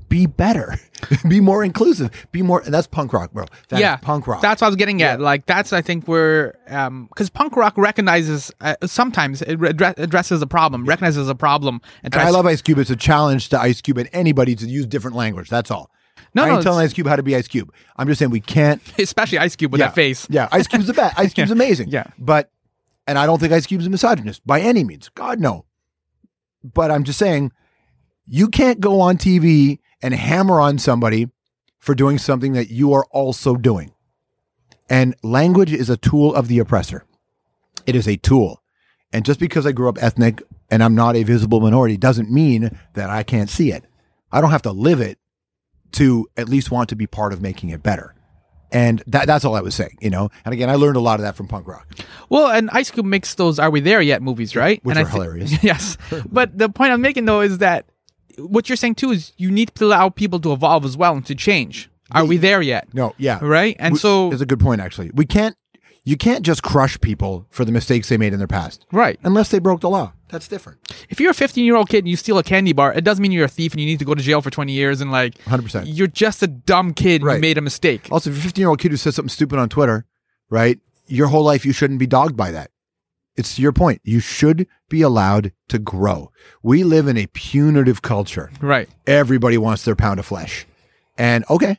[0.09, 0.79] Be better.
[1.29, 2.11] be more inclusive.
[2.33, 3.47] Be more, and that's punk rock, bro.
[3.71, 4.43] That's yeah, punk rock.
[4.43, 5.23] That's what I was getting at.
[5.23, 10.43] Like that's I think where um because punk rock recognizes uh, sometimes it addre- addresses
[10.43, 12.77] a problem, recognizes a problem, and And I love Ice Cube.
[12.79, 15.49] It's a challenge to Ice Cube and anybody to use different language.
[15.49, 15.91] That's all.
[16.35, 17.73] No, I no, ain't telling Ice Cube how to be Ice Cube.
[17.97, 18.83] I'm just saying we can't.
[18.99, 20.27] especially Ice Cube with yeah, that face.
[20.31, 21.19] Yeah, Ice Cube's the best.
[21.19, 21.89] Ice Cube's amazing.
[21.89, 22.05] Yeah.
[22.19, 22.51] But,
[23.07, 25.11] and I don't think Ice Cube's a misogynist by any means.
[25.11, 25.67] God, no.
[26.63, 27.53] But I'm just saying,
[28.27, 31.29] you can't go on TV and hammer on somebody
[31.79, 33.93] for doing something that you are also doing.
[34.89, 37.05] And language is a tool of the oppressor.
[37.87, 38.63] It is a tool.
[39.13, 42.79] And just because I grew up ethnic and I'm not a visible minority doesn't mean
[42.95, 43.85] that I can't see it.
[44.31, 45.19] I don't have to live it
[45.93, 48.15] to at least want to be part of making it better.
[48.73, 50.31] And that, that's all I was saying, you know?
[50.45, 51.87] And again, I learned a lot of that from punk rock.
[52.31, 54.83] Well, and Ice Cube makes those "Are We There Yet" movies, right?
[54.85, 55.63] Which and are I thi- hilarious.
[55.65, 55.99] yes,
[56.31, 57.87] but the point I'm making though is that
[58.39, 61.27] what you're saying too is you need to allow people to evolve as well and
[61.27, 61.91] to change.
[62.13, 62.89] Are we there yet?
[62.95, 63.39] No, yeah.
[63.43, 65.11] Right, and We- so It's a good point, actually.
[65.15, 65.57] We can't,
[66.05, 68.85] you can't just crush people for the mistakes they made in their past.
[68.93, 69.19] right.
[69.23, 70.13] Unless they broke the law.
[70.33, 70.81] That's different.
[71.11, 73.21] If you're a 15 year old kid and you steal a candy bar, it doesn't
[73.21, 75.13] mean you're a thief and you need to go to jail for 20 years and
[75.13, 75.85] like 100%.
[75.87, 77.23] You're just a dumb kid.
[77.23, 77.35] Right.
[77.35, 78.09] You made a mistake.
[78.11, 80.07] Also, if you're a 15 year old kid who says something stupid on Twitter,
[80.49, 80.81] right?
[81.07, 82.71] Your whole life, you shouldn't be dogged by that.
[83.37, 84.01] It's your point.
[84.05, 86.33] You should be allowed to grow.
[86.63, 88.51] We live in a punitive culture.
[88.61, 88.89] Right.
[89.07, 90.67] Everybody wants their pound of flesh.
[91.19, 91.79] And okay,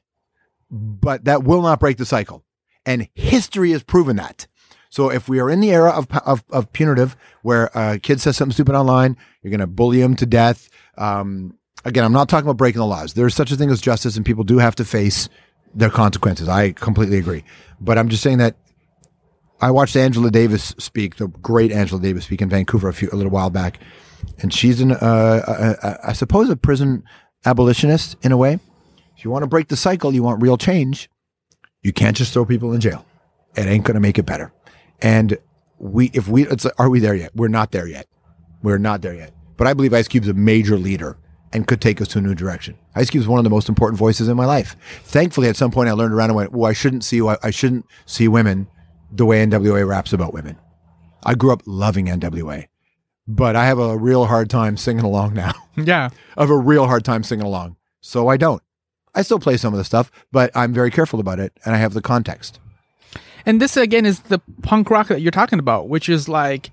[0.70, 2.44] but that will not break the cycle.
[2.86, 4.46] And history has proven that.
[4.94, 8.38] So if we are in the era of, of, of punitive, where a kid says
[8.38, 10.70] something stupid online, you're going to bully him to death.
[11.00, 13.16] Um, again, I'm not talking about breaking the laws.
[13.16, 15.30] There's such a thing as justice, and people do have to face
[15.74, 16.48] their consequences.
[16.48, 17.44] I completely agree.
[17.82, 18.56] But I'm just saying that
[19.60, 23.16] I watched Angela Davis speak, the great Angela Davis speak in Vancouver a few a
[23.16, 23.80] little while back,
[24.44, 25.42] and she's an uh,
[25.82, 27.04] a, a, I suppose a prison
[27.48, 28.60] abolitionist in a way.
[29.18, 31.10] If you want to break the cycle, you want real change.
[31.82, 33.04] You can't just throw people in jail.
[33.56, 34.54] It ain't going to make it better.
[35.04, 35.38] And
[35.78, 37.36] we, if we, it's, like, are we there yet?
[37.36, 38.08] We're not there yet.
[38.64, 39.34] We're not there yet.
[39.58, 41.18] But I believe Ice Cube's a major leader
[41.52, 42.78] and could take us to a new direction.
[42.96, 44.76] Ice Cube is one of the most important voices in my life.
[45.04, 47.86] Thankfully, at some point, I learned around and went, "Well, I shouldn't see I shouldn't
[48.06, 48.68] see women
[49.12, 50.58] the way NWA raps about women."
[51.24, 52.68] I grew up loving NWA,
[53.28, 55.54] but I have a real hard time singing along now.
[55.76, 56.10] Yeah.
[56.38, 58.62] I have a real hard time singing along, so I don't.
[59.16, 61.80] I still play some of the stuff, but I'm very careful about it, and I
[61.80, 62.60] have the context.
[63.46, 66.72] And this again is the punk rock that you're talking about, which is like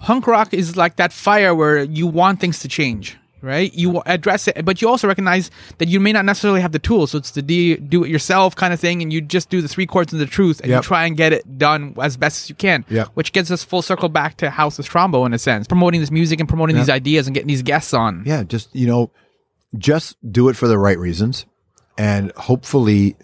[0.00, 3.72] punk rock is like that fire where you want things to change, right?
[3.72, 7.12] You address it, but you also recognize that you may not necessarily have the tools.
[7.12, 9.68] So it's the do, do it yourself kind of thing, and you just do the
[9.68, 10.82] three chords and the truth, and Yep.
[10.82, 12.84] you try and get it done as best as you can.
[12.90, 13.08] Yep.
[13.14, 16.10] Which gets us full circle back to House of Strombo in a sense, promoting this
[16.10, 18.22] music and promoting these ideas and getting these guests on.
[18.26, 19.10] Yeah, just you know,
[19.78, 21.46] just do it for the right reasons,
[21.96, 23.16] and hopefully,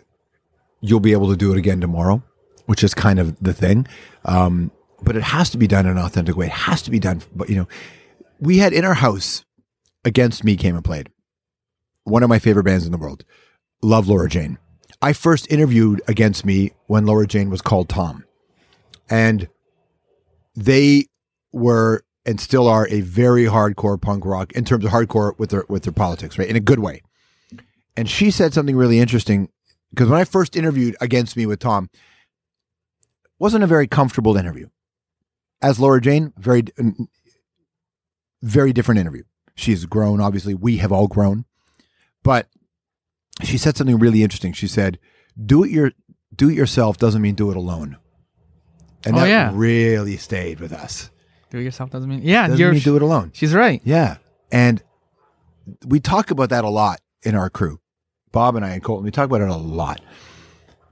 [0.81, 2.23] you'll be able to do it again tomorrow,
[2.73, 3.87] which is kind of the thing.
[4.25, 4.71] Um,
[5.03, 6.47] but it has to be done in an authentic way.
[6.47, 7.21] It has to be done.
[7.37, 7.69] But you know,
[8.41, 9.45] we had in our house,
[10.07, 11.11] Against Me came and played.
[12.05, 13.27] One of my favorite bands in the world.
[13.83, 14.57] Love Laura Jane.
[15.03, 18.25] I first interviewed Against Me when Laura Jane was called Tom,
[19.11, 19.51] and
[20.57, 21.09] they
[21.53, 25.67] were and still are a very hardcore punk rock in terms of hardcore with their
[25.69, 26.49] with their politics, right?
[26.49, 27.03] In a good way.
[27.99, 29.51] And she said something really interesting
[29.91, 31.91] because when I first interviewed against me with Tom,
[33.43, 34.69] wasn't a very comfortable interview.
[35.61, 36.65] As Laura Jane, very
[38.41, 39.25] very different interview.
[39.55, 40.55] She's grown, obviously.
[40.55, 41.45] We have all grown.
[42.23, 42.47] But
[43.43, 44.53] she said something really interesting.
[44.53, 44.99] She said,
[45.45, 45.91] "Do it your
[46.35, 47.97] do it yourself doesn't mean do it alone."
[49.05, 49.51] And Oh, that yeah.
[49.53, 51.11] really stayed with us.
[51.51, 52.47] Do it yourself doesn't mean yeah.
[52.47, 53.33] Doesn't mean do it alone.
[53.35, 53.83] She's right.
[53.85, 54.19] Yeah.
[54.53, 54.83] And
[55.85, 57.81] we talk about that a lot in our crew.
[58.31, 60.01] Bob and I and Colton, we talk about it a lot.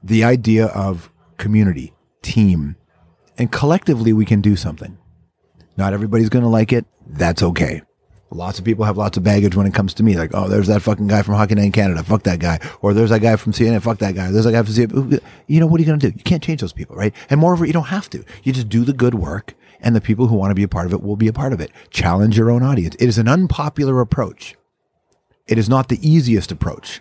[0.02, 1.92] The idea of community,
[2.22, 2.76] team,
[3.38, 4.98] and collectively we can do something.
[5.76, 6.84] Not everybody's going to like it.
[7.06, 7.82] That's okay.
[8.32, 10.16] Lots of people have lots of baggage when it comes to me.
[10.16, 12.04] Like, oh, there's that fucking guy from Hockey Night in Canada.
[12.04, 12.60] Fuck that guy.
[12.80, 13.82] Or there's that guy from CNN.
[13.82, 14.30] Fuck that guy.
[14.30, 15.20] There's that guy from CNN.
[15.48, 16.16] You know, what are you going to do?
[16.16, 17.12] You can't change those people, right?
[17.28, 18.24] And moreover, you don't have to.
[18.44, 20.86] You just do the good work and the people who want to be a part
[20.86, 21.72] of it will be a part of it.
[21.90, 22.94] Challenge your own audience.
[23.00, 24.56] It is an unpopular approach.
[25.46, 27.00] It is not the easiest approach.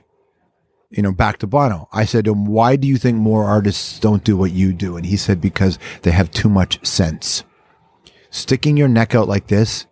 [0.89, 1.87] You know, back to Bono.
[1.91, 4.97] I said to him, why do you think more artists don't do what you do?
[4.97, 7.43] And he said, because they have too much sense.
[8.31, 9.85] Sticking your neck out like this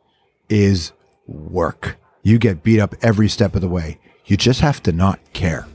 [0.49, 0.93] is
[1.27, 1.97] work.
[2.23, 3.99] You get beat up every step of the way.
[4.25, 5.67] You just have to not care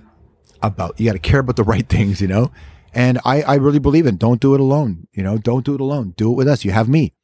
[0.61, 2.51] about, you got to care about the right things, you know?
[2.95, 5.07] And I, I really believe in don't do it alone.
[5.13, 6.15] You know, don't do it alone.
[6.17, 6.65] Do it with us.
[6.65, 7.15] You have me.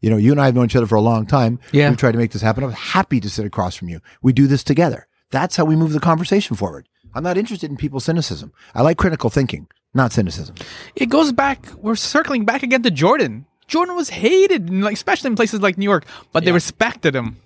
[0.00, 1.58] You know, you and I have known each other for a long time.
[1.72, 1.88] Yeah.
[1.88, 2.64] We've tried to make this happen.
[2.64, 4.00] I'm happy to sit across from you.
[4.22, 5.06] We do this together.
[5.30, 6.88] That's how we move the conversation forward.
[7.14, 8.52] I'm not interested in people's cynicism.
[8.74, 10.54] I like critical thinking, not cynicism.
[10.94, 11.66] it goes back.
[11.78, 13.46] We're circling back again to Jordan.
[13.66, 17.36] Jordan was hated, in, like especially in places like New York, but they respected him.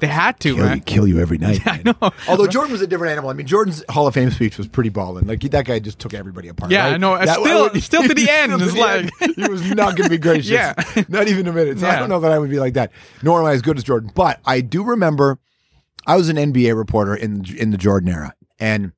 [0.00, 1.60] They had to, Kill you, kill you every night.
[1.66, 2.10] I know.
[2.26, 3.28] Although Jordan was a different animal.
[3.28, 5.26] I mean, Jordan's Hall of Fame speech was pretty balling.
[5.26, 6.70] Like that guy just took everybody apart.
[6.72, 6.94] Yeah, right?
[6.94, 7.18] I know.
[7.18, 9.34] That- Still- still to the end, Still to it's the like- end.
[9.36, 10.48] he was not going to be gracious.
[10.50, 10.72] Yeah.
[11.08, 11.80] not even a minute.
[11.80, 12.92] So I don't know that I would be like that.
[13.22, 14.10] Nor am I as good as Jordan.
[14.14, 15.38] But I do remember
[16.06, 18.92] I was an NBA reporter in in the Jordan era, and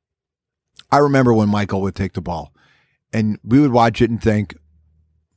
[0.91, 2.53] I remember when Michael would take the ball,
[3.13, 4.57] and we would watch it and think,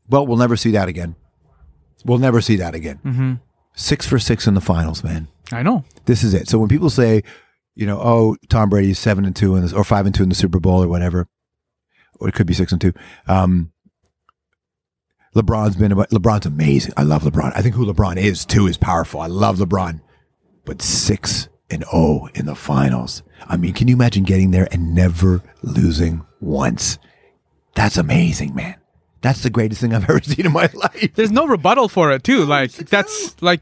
[0.09, 1.15] "Well, we'll never see that again.
[2.03, 3.33] We'll never see that again." Mm-hmm.
[3.75, 5.83] Six for six in the finals, man I know.
[6.05, 6.47] this is it.
[6.47, 7.23] So when people say,
[7.75, 10.29] you know, oh, Tom Brady's seven and two in this, or five and two in
[10.29, 11.27] the Super Bowl or whatever,
[12.19, 12.93] or it could be six and two.
[13.27, 13.71] Um,
[15.35, 16.93] LeBron's been LeBron's amazing.
[16.95, 17.51] I love LeBron.
[17.53, 19.19] I think who LeBron is too is powerful.
[19.19, 19.99] I love LeBron,
[20.63, 23.23] but six and oh in the finals.
[23.47, 26.97] I mean, can you imagine getting there and never losing once?
[27.75, 28.75] That's amazing, man.
[29.21, 31.13] That's the greatest thing I've ever seen in my life.
[31.15, 32.45] There's no rebuttal for it too.
[32.45, 33.61] Like that's like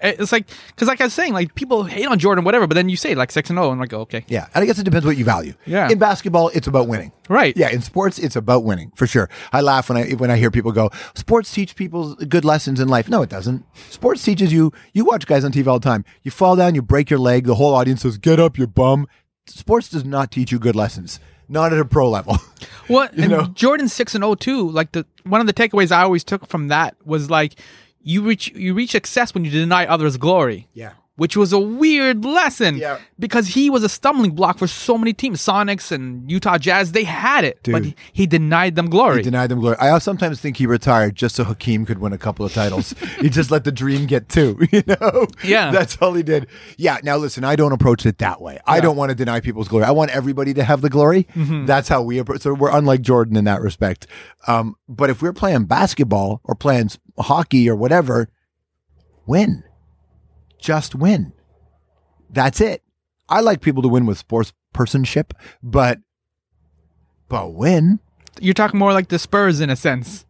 [0.00, 2.74] Eh, it's like because like I was saying, like people hate on Jordan, whatever, but
[2.74, 4.78] then you say like six and oh, zero, and like okay, Yeah, and I guess
[4.78, 5.54] it depends what you value.
[5.64, 5.90] Yeah.
[5.90, 7.12] In basketball, it's about winning.
[7.28, 7.56] Right.
[7.56, 7.70] Yeah.
[7.70, 9.30] In sports, it's about winning for sure.
[9.52, 12.88] I laugh when I when I hear people go, "Sports teach people good lessons in
[12.88, 13.64] life." No, it doesn't.
[13.90, 14.72] Sports teaches you.
[14.92, 16.04] You watch guys on TV all the time.
[16.22, 17.46] You fall down, you break your leg.
[17.46, 19.06] The whole audience says, "Get up, you bum."
[19.46, 21.20] Sports does not teach you good lessons.
[21.48, 22.38] Not at a pro level.
[22.88, 23.46] What and know?
[23.46, 24.70] Jordan six and zero too.
[24.70, 27.58] Like the one of the takeaways I always took from that was like
[28.06, 30.68] you reach you reach success when you deny others glory.
[30.72, 30.92] Yeah.
[31.16, 32.98] Which was a weird lesson Yeah.
[33.18, 35.40] because he was a stumbling block for so many teams.
[35.40, 39.16] Sonics and Utah Jazz, they had it, but he, he denied them glory.
[39.16, 39.78] He denied them glory.
[39.78, 42.94] I sometimes think he retired just so Hakeem could win a couple of titles.
[43.20, 45.26] he just let the dream get two, you know?
[45.42, 45.70] Yeah.
[45.70, 46.48] That's all he did.
[46.76, 46.98] Yeah.
[47.02, 48.58] Now, listen, I don't approach it that way.
[48.66, 49.84] I don't want to deny people's glory.
[49.86, 51.26] I want everybody to have the glory.
[51.34, 52.42] That's how we approach.
[52.42, 54.06] So we're unlike Jordan in that respect.
[54.46, 58.28] Um, but if we're playing basketball or playing hockey or whatever,
[59.26, 59.62] win.
[60.66, 61.32] Just win.
[62.28, 62.82] That's it.
[63.28, 65.30] I like people to win with sports personship,
[65.62, 66.00] but
[67.28, 68.00] but win.
[68.40, 70.26] You're talking more like the Spurs in a sense.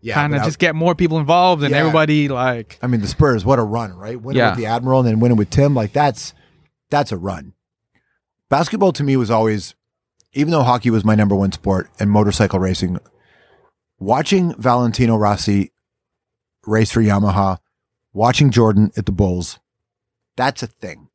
[0.00, 1.78] Yeah, kind of just get more people involved and Yeah.
[1.78, 4.20] everybody like I mean, the Spurs, what a run, right?
[4.20, 4.50] Winning Yeah.
[4.50, 6.34] with the Admiral and then winning with Tim, like that's
[6.90, 7.52] that's a run.
[8.48, 9.76] Basketball to me was always,
[10.32, 12.98] even though hockey was my number one sport and motorcycle racing,
[14.00, 15.70] watching Valentino Rossi
[16.66, 17.58] race for Yamaha,
[18.12, 19.58] watching Jordan at the Bulls,
[20.36, 21.08] that's a thing,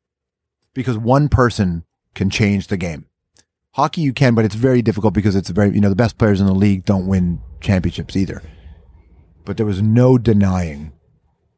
[0.74, 3.06] because one person can change the game.
[3.72, 6.40] Hockey you can, but it's very difficult because it's very you know the best players
[6.40, 8.42] in the league don't win championships either.
[9.44, 10.92] But there was no denying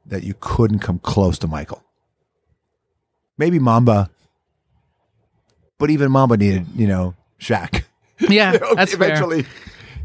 [0.06, 1.82] that you couldn't come close to Michael.
[3.36, 4.10] Maybe Mamba,
[5.78, 7.84] but even Mamba needed, you know, Shaq.
[8.20, 9.24] yeah, that's fair.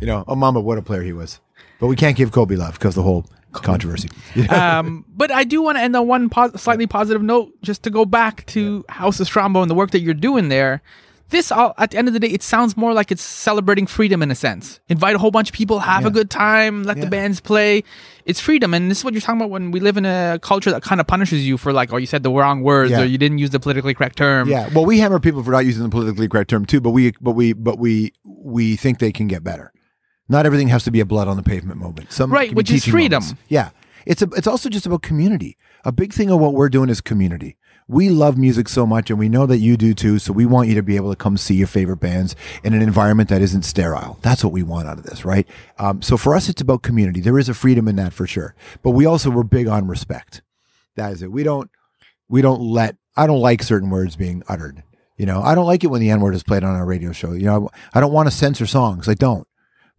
[0.01, 1.39] You know, oh, Mamba, what a player he was.
[1.79, 3.25] But we can't give Kobe love because the whole
[3.61, 4.09] controversy.
[4.49, 7.89] um, but I do want to end on one pos- slightly positive note, just to
[7.89, 10.81] go back to House of Strombo and the work that you're doing there.
[11.29, 14.23] This, all, at the end of the day, it sounds more like it's celebrating freedom
[14.23, 14.79] in a sense.
[14.89, 17.83] Invite a whole bunch of people, have a good time, let the bands play.
[18.25, 20.71] It's freedom, and this is what you're talking about when we live in a culture
[20.71, 23.01] that kind of punishes you for like, oh, you said the wrong words Yeah.
[23.01, 24.49] or you didn't use the politically correct term.
[24.49, 27.11] Yeah, well, we hammer people for not using the politically correct term too, but we,
[27.21, 29.71] but we, but we, we think they can get better.
[30.29, 32.11] Not everything has to be a blood on the pavement moment.
[32.13, 33.23] Some Right, which is freedom.
[33.23, 33.41] moments.
[33.49, 33.71] Yeah,
[34.05, 35.57] it's a, it's also just about community.
[35.83, 37.57] A big thing of what we're doing is community.
[37.87, 40.19] We love music so much, and we know that you do too.
[40.19, 42.83] So we want you to be able to come see your favorite bands in an
[42.83, 44.19] environment that isn't sterile.
[44.21, 45.47] That's what we want out of this, right?
[45.79, 47.19] Um, so for us, it's about community.
[47.19, 48.53] There is a freedom in that for sure,
[48.83, 50.43] but we also we're big on respect.
[50.95, 51.31] That is it.
[51.31, 51.71] We don't
[52.27, 54.83] we don't let I don't like certain words being uttered.
[55.17, 57.11] You know, I don't like it when the N word is played on our radio
[57.11, 57.31] show.
[57.31, 59.09] You know, I don't want to censor songs.
[59.09, 59.47] I don't.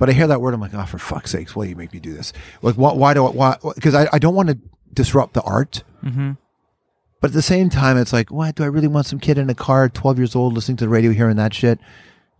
[0.01, 1.93] But I hear that word, I'm like, oh, for fuck's sakes, why do you make
[1.93, 2.33] me do this?
[2.63, 3.57] Like, why, why do I, why?
[3.75, 4.59] Because I, I don't want to
[4.93, 5.85] disrupt the art.
[6.03, 6.39] Mhm.
[7.21, 8.55] But at the same time, it's like, what?
[8.55, 10.89] Do I really want some kid in a car, 12 years old, listening to the
[10.89, 11.79] radio, hearing that shit?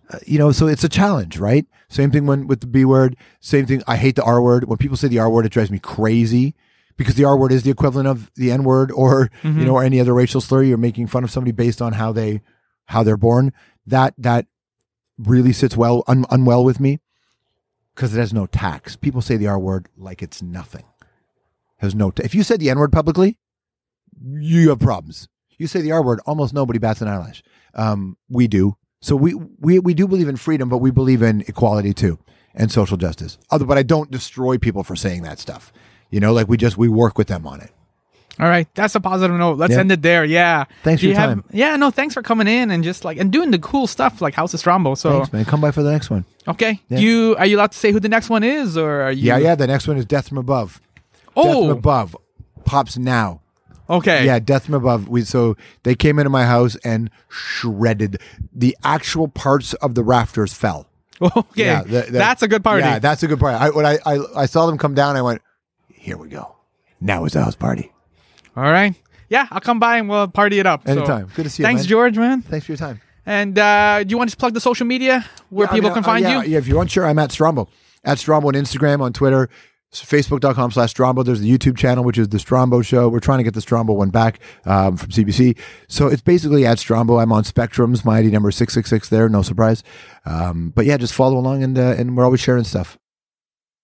[0.09, 1.67] Uh, you know, so it's a challenge, right?
[1.91, 3.15] Same thing when with the B word.
[3.41, 3.83] Same thing.
[3.87, 4.65] I hate the R word.
[4.65, 6.55] When people say the R word, it drives me crazy
[6.97, 9.85] because the R word is the equivalent of the N word or you know or
[9.85, 10.63] any other racial slur.
[10.63, 12.41] You're making fun of somebody based on how they
[12.87, 13.53] how they're born.
[13.87, 14.47] That that
[15.19, 17.01] really sits well un, unwell with me
[17.95, 18.97] because it has no tax.
[18.97, 20.85] People say the R word like it's nothing.
[21.79, 22.11] Has no.
[22.11, 23.39] Ta- if you said the N word publicly,
[24.23, 25.29] you have problems.
[25.59, 27.43] You say the R word, almost nobody bats an eyelash.
[27.75, 28.77] Um, we do.
[29.03, 32.19] So we, we we do believe in freedom, but we believe in equality too
[32.55, 33.39] and social justice.
[33.51, 35.73] Other, but I don't destroy people for saying that stuff.
[36.11, 37.71] You know, like we just we work with them on it.
[38.41, 39.59] All right, that's a positive note.
[39.59, 40.25] Let's end it there.
[40.25, 40.65] Yeah.
[40.83, 41.45] Thanks Do for you your have- time.
[41.53, 44.35] Yeah, no, thanks for coming in and just like and doing the cool stuff like
[44.35, 44.97] House of Strombo.
[44.97, 45.45] So Thanks, man.
[45.45, 46.25] Come by for the next one.
[46.49, 46.99] okay, Yeah.
[46.99, 49.25] You are you allowed to say who the next one is or are you?
[49.27, 49.55] Yeah, yeah.
[49.55, 50.81] The next one is Death from Above.
[51.37, 52.17] Oh, Death from Oh, Above
[52.65, 53.41] pops now.
[53.89, 54.25] okay.
[54.25, 55.09] Yeah, Death from Above.
[55.09, 58.21] We so they came into my house and shredded
[58.55, 60.87] the actual parts of the rafters fell.
[61.37, 62.83] Okay, Yeah, the- the- that's a good party.
[62.83, 63.59] Yeah, that's a good party.
[63.59, 65.43] I when I, I I saw them come down, I went,
[65.93, 66.57] "Here we go.
[67.03, 67.93] Now is the house party."
[68.57, 68.95] All right.
[69.29, 70.85] Yeah, I'll come by and we'll party it up.
[70.87, 71.29] So, Anytime.
[71.35, 71.89] Good to see you, Thanks, man.
[71.89, 72.43] George, man.
[72.43, 73.01] Thanks for your time.
[73.27, 75.91] And uh, do you want to just plug the social media where Yeah, I people
[75.91, 76.51] mean, can uh, find yeah, you?
[76.53, 77.07] Yeah, if you want, sure.
[77.07, 77.69] I'm at Strombo.
[78.03, 79.49] At Strombo on Instagram, on Twitter,
[79.93, 81.25] s- Facebook.com slash Strombo.
[81.25, 83.09] There's the YouTube channel, which is the Strombo Show.
[83.09, 85.57] We're trying to get the Strombo one back um, from CBC.
[85.87, 87.23] So it's basically at Strombo.
[87.23, 88.05] I'm on Spectrums.
[88.05, 89.29] My ID number is 666 there.
[89.29, 89.85] No surprise.
[90.27, 92.99] Um, but yeah, just follow along and, uh, and we're always sharing stuff.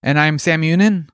[0.03, 1.09] And I'm Sam Younan.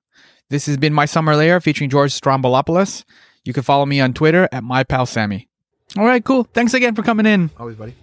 [0.48, 3.04] This has been My Summer Lair featuring George Stroumboulopoulos.
[3.44, 5.48] You can follow me on Twitter at my pal Sammy.
[5.96, 6.44] All right, cool.
[6.44, 7.50] Thanks again for coming in.
[7.58, 7.94] Always, buddy.